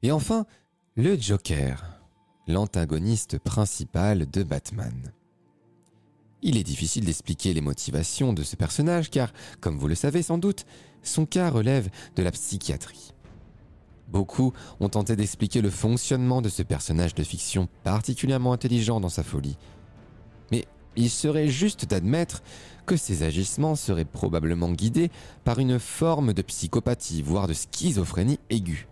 Et 0.04 0.12
enfin, 0.12 0.46
le 0.96 1.16
Joker, 1.16 2.00
l'antagoniste 2.48 3.38
principal 3.38 4.30
de 4.30 4.42
Batman. 4.42 5.12
Il 6.42 6.58
est 6.58 6.64
difficile 6.64 7.06
d'expliquer 7.06 7.54
les 7.54 7.62
motivations 7.62 8.34
de 8.34 8.42
ce 8.42 8.56
personnage 8.56 9.12
car, 9.12 9.32
comme 9.60 9.78
vous 9.78 9.88
le 9.88 9.94
savez 9.94 10.24
sans 10.24 10.40
doute, 10.40 10.66
son 11.04 11.28
cas 11.28 11.52
relève 11.52 11.90
de 12.16 12.24
la 12.24 12.32
psychiatrie. 12.32 13.14
Beaucoup 14.08 14.54
ont 14.80 14.90
tenté 14.90 15.16
d'expliquer 15.16 15.62
le 15.62 15.70
fonctionnement 15.70 16.42
de 16.42 16.50
ce 16.50 16.64
personnage 16.64 17.14
de 17.14 17.24
fiction 17.24 17.70
particulièrement 17.84 18.54
intelligent 18.54 19.00
dans 19.00 19.08
sa 19.08 19.24
folie. 19.24 19.58
Mais 20.52 20.66
il 20.96 21.12
serait 21.12 21.48
juste 21.48 21.86
d'admettre 21.86 22.42
que 22.88 22.98
ses 22.98 23.22
agissements 23.22 23.76
seraient 23.76 24.04
probablement 24.04 24.72
guidés 24.72 25.12
par 25.44 25.60
une 25.60 25.78
forme 25.78 26.34
de 26.34 26.42
psychopathie, 26.42 27.22
voire 27.22 27.48
de 27.48 27.54
schizophrénie 27.54 28.40
aiguë. 28.50 28.88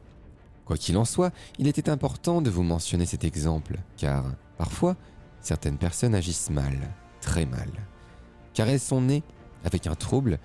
Quoi 0.70 0.78
qu'il 0.78 0.98
en 0.98 1.06
soit, 1.06 1.34
il 1.58 1.66
était 1.66 1.90
important 1.90 2.44
de 2.44 2.52
vous 2.52 2.62
mentionner 2.62 3.08
cet 3.08 3.24
exemple, 3.24 3.80
car 3.98 4.24
parfois, 4.56 4.96
certaines 5.42 5.80
personnes 5.80 6.14
agissent 6.14 6.52
mal 6.52 6.94
très 7.22 7.48
mal, 7.48 7.72
car 8.54 8.70
elles 8.70 8.80
sont 8.80 9.02
nées 9.02 9.24
avec 9.64 9.88
un 9.88 9.96
trouble 9.96 10.38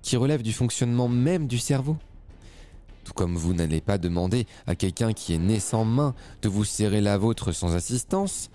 qui 0.00 0.16
relève 0.16 0.42
du 0.42 0.52
fonctionnement 0.52 1.08
même 1.08 1.48
du 1.48 1.58
cerveau. 1.58 1.96
Tout 3.02 3.12
comme 3.12 3.34
vous 3.34 3.54
n'allez 3.54 3.80
pas 3.80 3.98
demander 3.98 4.46
à 4.68 4.76
quelqu'un 4.76 5.12
qui 5.12 5.34
est 5.34 5.38
né 5.38 5.58
sans 5.58 5.84
main 5.84 6.14
de 6.42 6.48
vous 6.48 6.64
serrer 6.64 7.00
la 7.00 7.18
vôtre 7.18 7.50
sans 7.50 7.74
assistance, 7.74 8.50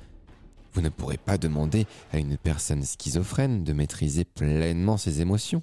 vous 0.72 0.80
ne 0.80 0.88
pourrez 0.88 1.18
pas 1.18 1.38
demander 1.38 1.88
à 2.14 2.20
une 2.20 2.38
personne 2.38 2.86
schizophrène 2.86 3.66
de 3.66 3.74
maîtriser 3.74 4.24
pleinement 4.24 4.96
ses 4.96 5.20
émotions. 5.20 5.62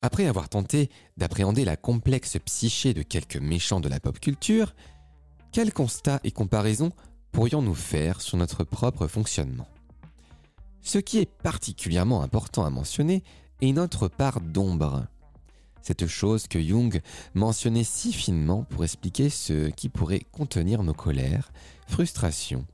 Après 0.00 0.26
avoir 0.26 0.48
tenté 0.48 0.90
d'appréhender 1.16 1.64
la 1.64 1.76
complexe 1.76 2.36
psyché 2.44 2.94
de 2.94 3.02
quelques 3.02 3.36
méchants 3.36 3.80
de 3.80 3.88
la 3.88 3.98
pop 3.98 4.20
culture, 4.20 4.76
quels 5.50 5.72
constats 5.72 6.20
et 6.22 6.30
comparaisons 6.30 6.92
pourrions-nous 7.32 7.74
faire 7.74 8.20
sur 8.20 8.36
notre 8.36 8.62
propre 8.62 9.08
fonctionnement? 9.08 9.66
Ce 10.82 10.98
qui 10.98 11.18
est 11.18 11.30
particulièrement 11.42 12.22
important 12.22 12.64
à 12.64 12.70
mentionner 12.70 13.24
est 13.60 13.72
notre 13.72 14.06
part 14.06 14.40
d'ombre. 14.40 15.06
Cette 15.82 16.06
chose 16.06 16.46
que 16.46 16.62
Jung 16.62 17.00
mentionnait 17.34 17.82
si 17.82 18.12
finement 18.12 18.62
pour 18.62 18.84
expliquer 18.84 19.30
ce 19.30 19.68
qui 19.70 19.88
pourrait 19.88 20.22
contenir 20.30 20.84
nos 20.84 20.94
colères, 20.94 21.50
frustrations, 21.88 22.64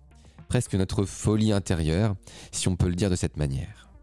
presque 0.48 0.74
notre 0.74 1.06
folie 1.06 1.52
intérieure, 1.52 2.16
si 2.52 2.68
on 2.68 2.76
peut 2.76 2.88
le 2.88 2.96
dire 2.96 3.08
de 3.08 3.16
cette 3.16 3.38
manière. 3.38 3.93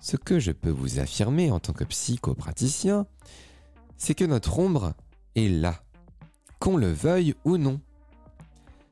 Ce 0.00 0.16
que 0.16 0.38
je 0.38 0.52
peux 0.52 0.70
vous 0.70 0.98
affirmer 0.98 1.50
en 1.50 1.58
tant 1.58 1.72
que 1.72 1.84
psychopraticien, 1.84 3.06
c'est 3.96 4.14
que 4.14 4.24
notre 4.24 4.58
ombre 4.58 4.94
est 5.34 5.48
là, 5.48 5.82
qu'on 6.58 6.76
le 6.76 6.92
veuille 6.92 7.34
ou 7.44 7.56
non. 7.56 7.80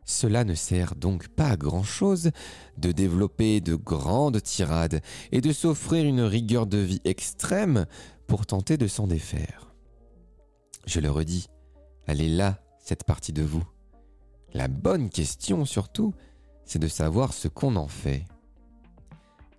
Cela 0.04 0.44
ne 0.44 0.54
sert 0.54 0.94
donc 0.96 1.28
pas 1.28 1.48
à 1.50 1.56
grand-chose 1.56 2.30
de 2.76 2.92
développer 2.92 3.60
de 3.60 3.74
grandes 3.74 4.42
tirades 4.42 5.00
et 5.32 5.40
de 5.40 5.52
s'offrir 5.52 6.04
une 6.04 6.20
rigueur 6.20 6.66
de 6.66 6.78
vie 6.78 7.00
extrême 7.04 7.86
pour 8.26 8.44
tenter 8.46 8.76
de 8.76 8.86
s'en 8.86 9.06
défaire. 9.06 9.72
Je 10.86 11.00
le 11.00 11.10
redis, 11.10 11.46
elle 12.06 12.20
est 12.20 12.28
là, 12.28 12.60
cette 12.78 13.04
partie 13.04 13.32
de 13.32 13.42
vous. 13.42 13.64
La 14.52 14.68
bonne 14.68 15.08
question 15.08 15.64
surtout, 15.64 16.12
c'est 16.66 16.78
de 16.78 16.88
savoir 16.88 17.32
ce 17.32 17.48
qu'on 17.48 17.76
en 17.76 17.88
fait. 17.88 18.24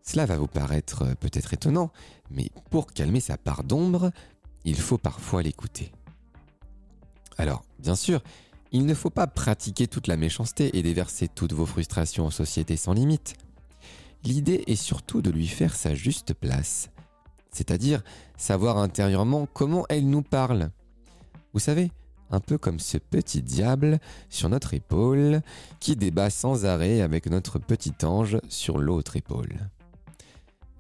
Cela 0.08 0.26
va 0.26 0.38
vous 0.38 0.48
paraître 0.48 1.16
peut-être 1.20 1.54
étonnant, 1.54 1.92
mais 2.30 2.50
pour 2.70 2.88
calmer 2.94 3.20
sa 3.20 3.38
part 3.38 3.64
d'ombre, 3.64 4.12
il 4.64 4.80
faut 4.80 5.00
parfois 5.00 5.42
l'écouter. 5.42 5.92
Alors, 7.38 7.64
bien 7.80 7.96
sûr, 7.96 8.22
il 8.72 8.86
ne 8.86 8.94
faut 8.94 9.10
pas 9.10 9.28
pratiquer 9.28 9.88
toute 9.88 10.08
la 10.08 10.16
méchanceté 10.16 10.78
et 10.78 10.84
déverser 10.84 11.28
toutes 11.28 11.54
vos 11.54 11.66
frustrations 11.66 12.26
en 12.26 12.32
société 12.32 12.78
sans 12.78 12.94
limite. 12.94 13.36
L'idée 14.24 14.64
est 14.68 14.76
surtout 14.76 15.22
de 15.22 15.32
lui 15.32 15.48
faire 15.48 15.76
sa 15.76 15.96
juste 15.96 16.34
place, 16.34 16.90
c'est-à-dire 17.52 18.04
savoir 18.38 18.78
intérieurement 18.78 19.48
comment 19.54 19.86
elle 19.90 20.10
nous 20.10 20.24
parle. 20.24 20.70
Vous 21.54 21.60
savez, 21.60 21.92
un 22.32 22.40
peu 22.40 22.58
comme 22.58 22.80
ce 22.80 22.98
petit 22.98 23.42
diable 23.42 24.00
sur 24.30 24.50
notre 24.50 24.74
épaule 24.74 25.42
qui 25.80 25.96
débat 25.96 26.30
sans 26.30 26.66
arrêt 26.66 27.02
avec 27.02 27.28
notre 27.28 27.60
petit 27.60 27.94
ange 28.04 28.40
sur 28.50 28.78
l'autre 28.78 29.16
épaule. 29.16 29.70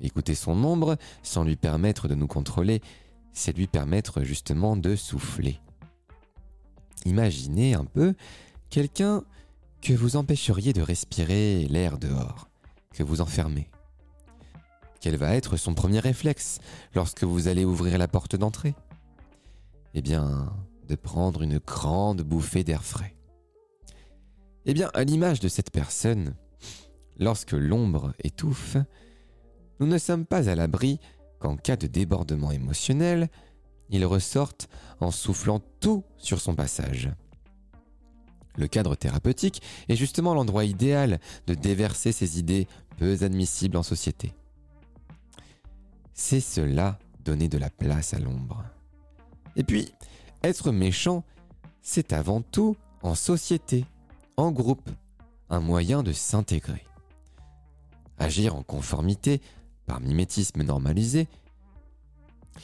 Écouter 0.01 0.35
son 0.35 0.63
ombre 0.63 0.97
sans 1.23 1.43
lui 1.43 1.55
permettre 1.55 2.07
de 2.07 2.15
nous 2.15 2.27
contrôler, 2.27 2.81
c'est 3.33 3.55
lui 3.55 3.67
permettre 3.67 4.23
justement 4.23 4.75
de 4.75 4.95
souffler. 4.95 5.59
Imaginez 7.05 7.73
un 7.73 7.85
peu 7.85 8.13
quelqu'un 8.69 9.23
que 9.81 9.93
vous 9.93 10.15
empêcheriez 10.15 10.73
de 10.73 10.81
respirer 10.81 11.67
l'air 11.69 11.97
dehors, 11.97 12.49
que 12.93 13.03
vous 13.03 13.21
enfermez. 13.21 13.69
Quel 14.99 15.17
va 15.17 15.35
être 15.35 15.57
son 15.57 15.75
premier 15.75 15.99
réflexe 15.99 16.59
lorsque 16.95 17.23
vous 17.23 17.47
allez 17.47 17.63
ouvrir 17.63 17.97
la 17.97 18.07
porte 18.07 18.35
d'entrée? 18.35 18.73
Eh 19.93 20.01
bien, 20.01 20.51
de 20.87 20.95
prendre 20.95 21.41
une 21.43 21.59
grande 21.59 22.21
bouffée 22.21 22.63
d'air 22.63 22.83
frais. 22.83 23.15
Eh 24.65 24.73
bien, 24.73 24.89
à 24.93 25.03
l'image 25.03 25.39
de 25.39 25.47
cette 25.47 25.69
personne, 25.69 26.33
lorsque 27.19 27.51
l'ombre 27.51 28.13
étouffe, 28.23 28.77
nous 29.79 29.87
ne 29.87 29.97
sommes 29.97 30.25
pas 30.25 30.49
à 30.49 30.55
l'abri 30.55 30.99
qu'en 31.39 31.57
cas 31.57 31.75
de 31.75 31.87
débordement 31.87 32.51
émotionnel, 32.51 33.29
il 33.89 34.05
ressorte 34.05 34.69
en 34.99 35.11
soufflant 35.11 35.61
tout 35.79 36.03
sur 36.17 36.39
son 36.39 36.55
passage. 36.55 37.11
Le 38.57 38.67
cadre 38.67 38.95
thérapeutique 38.95 39.61
est 39.89 39.95
justement 39.95 40.33
l'endroit 40.33 40.65
idéal 40.65 41.19
de 41.47 41.53
déverser 41.53 42.11
ses 42.11 42.39
idées 42.39 42.67
peu 42.97 43.17
admissibles 43.21 43.77
en 43.77 43.83
société. 43.83 44.33
C'est 46.13 46.39
cela 46.39 46.97
donner 47.23 47.49
de 47.49 47.57
la 47.57 47.69
place 47.69 48.13
à 48.13 48.19
l'ombre. 48.19 48.63
Et 49.57 49.63
puis, 49.63 49.91
être 50.43 50.71
méchant, 50.71 51.23
c'est 51.81 52.13
avant 52.13 52.41
tout 52.41 52.77
en 53.01 53.15
société, 53.15 53.85
en 54.37 54.51
groupe, 54.51 54.89
un 55.49 55.59
moyen 55.59 56.03
de 56.03 56.13
s'intégrer. 56.13 56.85
Agir 58.17 58.55
en 58.55 58.63
conformité, 58.63 59.41
par 59.85 60.01
mimétisme 60.01 60.63
normalisé, 60.63 61.27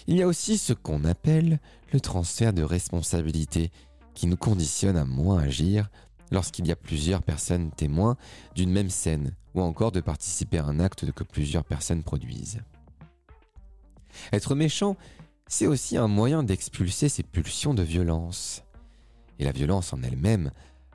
il 0.07 0.17
y 0.17 0.21
a 0.21 0.27
aussi 0.27 0.57
ce 0.57 0.73
qu'on 0.73 1.03
appelle 1.03 1.59
le 1.91 1.99
transfert 1.99 2.53
de 2.53 2.63
responsabilité 2.63 3.71
qui 4.13 4.27
nous 4.27 4.37
conditionne 4.37 4.97
à 4.97 5.05
moins 5.05 5.39
agir 5.39 5.89
lorsqu'il 6.31 6.67
y 6.67 6.71
a 6.71 6.75
plusieurs 6.75 7.23
personnes 7.23 7.71
témoins 7.71 8.17
d'une 8.55 8.71
même 8.71 8.89
scène 8.89 9.35
ou 9.53 9.61
encore 9.61 9.91
de 9.91 9.99
participer 9.99 10.57
à 10.57 10.65
un 10.65 10.79
acte 10.79 11.11
que 11.11 11.23
plusieurs 11.23 11.65
personnes 11.65 12.03
produisent. 12.03 12.61
Être 14.31 14.55
méchant, 14.55 14.95
c'est 15.47 15.67
aussi 15.67 15.97
un 15.97 16.07
moyen 16.07 16.43
d'expulser 16.43 17.09
ces 17.09 17.23
pulsions 17.23 17.73
de 17.73 17.83
violence. 17.83 18.63
Et 19.39 19.43
la 19.43 19.51
violence 19.51 19.91
en 19.93 20.01
elle-même 20.03 20.51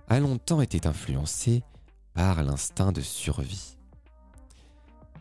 a 0.09 0.21
longtemps 0.21 0.61
été 0.61 0.87
influencée 0.87 1.63
par 2.15 2.43
l'instinct 2.43 2.93
de 2.93 3.03
survie. 3.03 3.76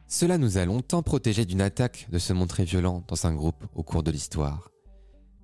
Cela 0.07 0.37
nous 0.37 0.57
a 0.57 0.65
longtemps 0.65 1.01
protégés 1.01 1.45
d'une 1.45 1.61
attaque 1.61 2.07
de 2.11 2.19
se 2.19 2.31
montrer 2.31 2.63
violent 2.63 3.03
dans 3.07 3.25
un 3.25 3.33
groupe 3.33 3.65
au 3.73 3.83
cours 3.83 4.03
de 4.03 4.11
l'histoire. 4.11 4.69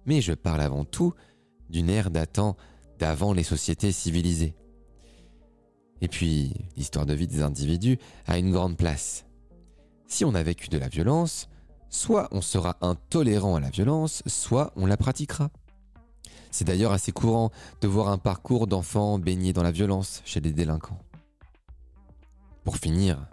Mais 0.06 0.22
je 0.22 0.34
parle 0.34 0.62
avant 0.62 0.86
tout 0.86 1.14
d'une 1.70 1.90
ère 1.90 2.12
datant 2.12 2.56
d'avant 3.00 3.34
les 3.34 3.44
sociétés 3.44 3.92
civilisées. 3.92 4.56
Et 6.02 6.08
puis, 6.08 6.54
l'histoire 6.76 7.06
de 7.06 7.14
vie 7.14 7.28
des 7.28 7.42
individus 7.42 7.98
a 8.28 8.38
une 8.38 8.52
grande 8.52 8.78
place. 8.78 9.26
Si 10.08 10.26
on 10.26 10.36
a 10.36 10.44
vécu 10.44 10.68
de 10.68 10.78
la 10.78 10.90
violence, 10.90 11.48
soit 11.90 12.28
on 12.32 12.42
sera 12.42 12.78
intolérant 12.82 13.56
à 13.56 13.60
la 13.60 13.70
violence, 13.70 14.22
soit 14.28 14.74
on 14.76 14.86
la 14.86 14.98
pratiquera. 14.98 15.50
C'est 16.52 16.66
d'ailleurs 16.66 16.92
assez 16.92 17.12
courant 17.12 17.52
de 17.82 17.88
voir 17.88 18.10
un 18.10 18.18
parcours 18.18 18.68
d'enfants 18.68 19.18
baignés 19.20 19.54
dans 19.54 19.64
la 19.64 19.72
violence 19.72 20.22
chez 20.26 20.42
des 20.42 20.52
délinquants. 20.52 21.00
Pour 22.64 22.78
finir, 22.78 23.28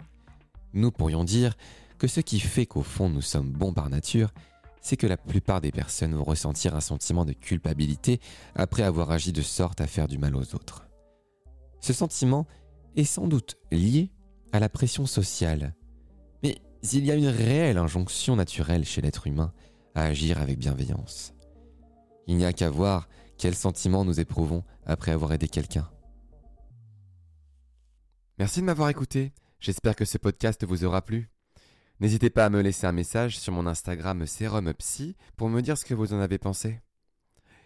nous 0.73 0.91
pourrions 0.91 1.23
dire 1.23 1.55
que 1.97 2.07
ce 2.07 2.21
qui 2.21 2.39
fait 2.39 2.65
qu'au 2.65 2.83
fond 2.83 3.09
nous 3.09 3.21
sommes 3.21 3.51
bons 3.51 3.73
par 3.73 3.89
nature, 3.89 4.31
c'est 4.81 4.97
que 4.97 5.07
la 5.07 5.17
plupart 5.17 5.61
des 5.61 5.71
personnes 5.71 6.15
vont 6.15 6.23
ressentir 6.23 6.75
un 6.75 6.81
sentiment 6.81 7.25
de 7.25 7.33
culpabilité 7.33 8.19
après 8.55 8.83
avoir 8.83 9.11
agi 9.11 9.33
de 9.33 9.41
sorte 9.41 9.81
à 9.81 9.87
faire 9.87 10.07
du 10.07 10.17
mal 10.17 10.35
aux 10.35 10.55
autres. 10.55 10.87
Ce 11.81 11.93
sentiment 11.93 12.47
est 12.95 13.03
sans 13.03 13.27
doute 13.27 13.57
lié 13.71 14.11
à 14.51 14.59
la 14.59 14.69
pression 14.69 15.05
sociale, 15.05 15.75
mais 16.43 16.57
il 16.93 17.05
y 17.05 17.11
a 17.11 17.15
une 17.15 17.27
réelle 17.27 17.77
injonction 17.77 18.35
naturelle 18.35 18.85
chez 18.85 19.01
l'être 19.01 19.27
humain 19.27 19.53
à 19.95 20.03
agir 20.03 20.41
avec 20.41 20.57
bienveillance. 20.57 21.33
Il 22.27 22.37
n'y 22.37 22.45
a 22.45 22.53
qu'à 22.53 22.69
voir 22.69 23.09
quel 23.37 23.55
sentiment 23.55 24.05
nous 24.05 24.19
éprouvons 24.19 24.63
après 24.85 25.11
avoir 25.11 25.33
aidé 25.33 25.47
quelqu'un. 25.47 25.89
Merci 28.37 28.61
de 28.61 28.65
m'avoir 28.65 28.89
écouté, 28.89 29.33
j'espère 29.59 29.95
que 29.95 30.05
ce 30.05 30.17
podcast 30.17 30.65
vous 30.65 30.83
aura 30.83 31.01
plu. 31.01 31.29
N'hésitez 31.99 32.29
pas 32.29 32.45
à 32.45 32.49
me 32.49 32.61
laisser 32.61 32.87
un 32.87 32.91
message 32.91 33.37
sur 33.37 33.51
mon 33.53 33.67
Instagram 33.67 34.25
SerumPsy 34.25 35.15
pour 35.35 35.49
me 35.49 35.61
dire 35.61 35.77
ce 35.77 35.85
que 35.85 35.93
vous 35.93 36.13
en 36.13 36.19
avez 36.19 36.37
pensé. 36.37 36.79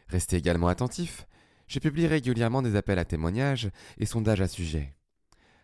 Restez 0.08 0.38
également 0.38 0.68
attentifs, 0.68 1.28
je 1.68 1.80
publie 1.80 2.08
régulièrement 2.08 2.62
des 2.62 2.76
appels 2.76 3.00
à 3.00 3.06
témoignages 3.06 3.70
et 3.98 4.06
sondages 4.06 4.42
à 4.42 4.48
sujet. 4.48 4.96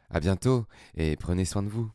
À 0.09 0.19
bientôt 0.19 0.65
et 0.95 1.15
prenez 1.15 1.45
soin 1.45 1.63
de 1.63 1.69
vous. 1.69 1.91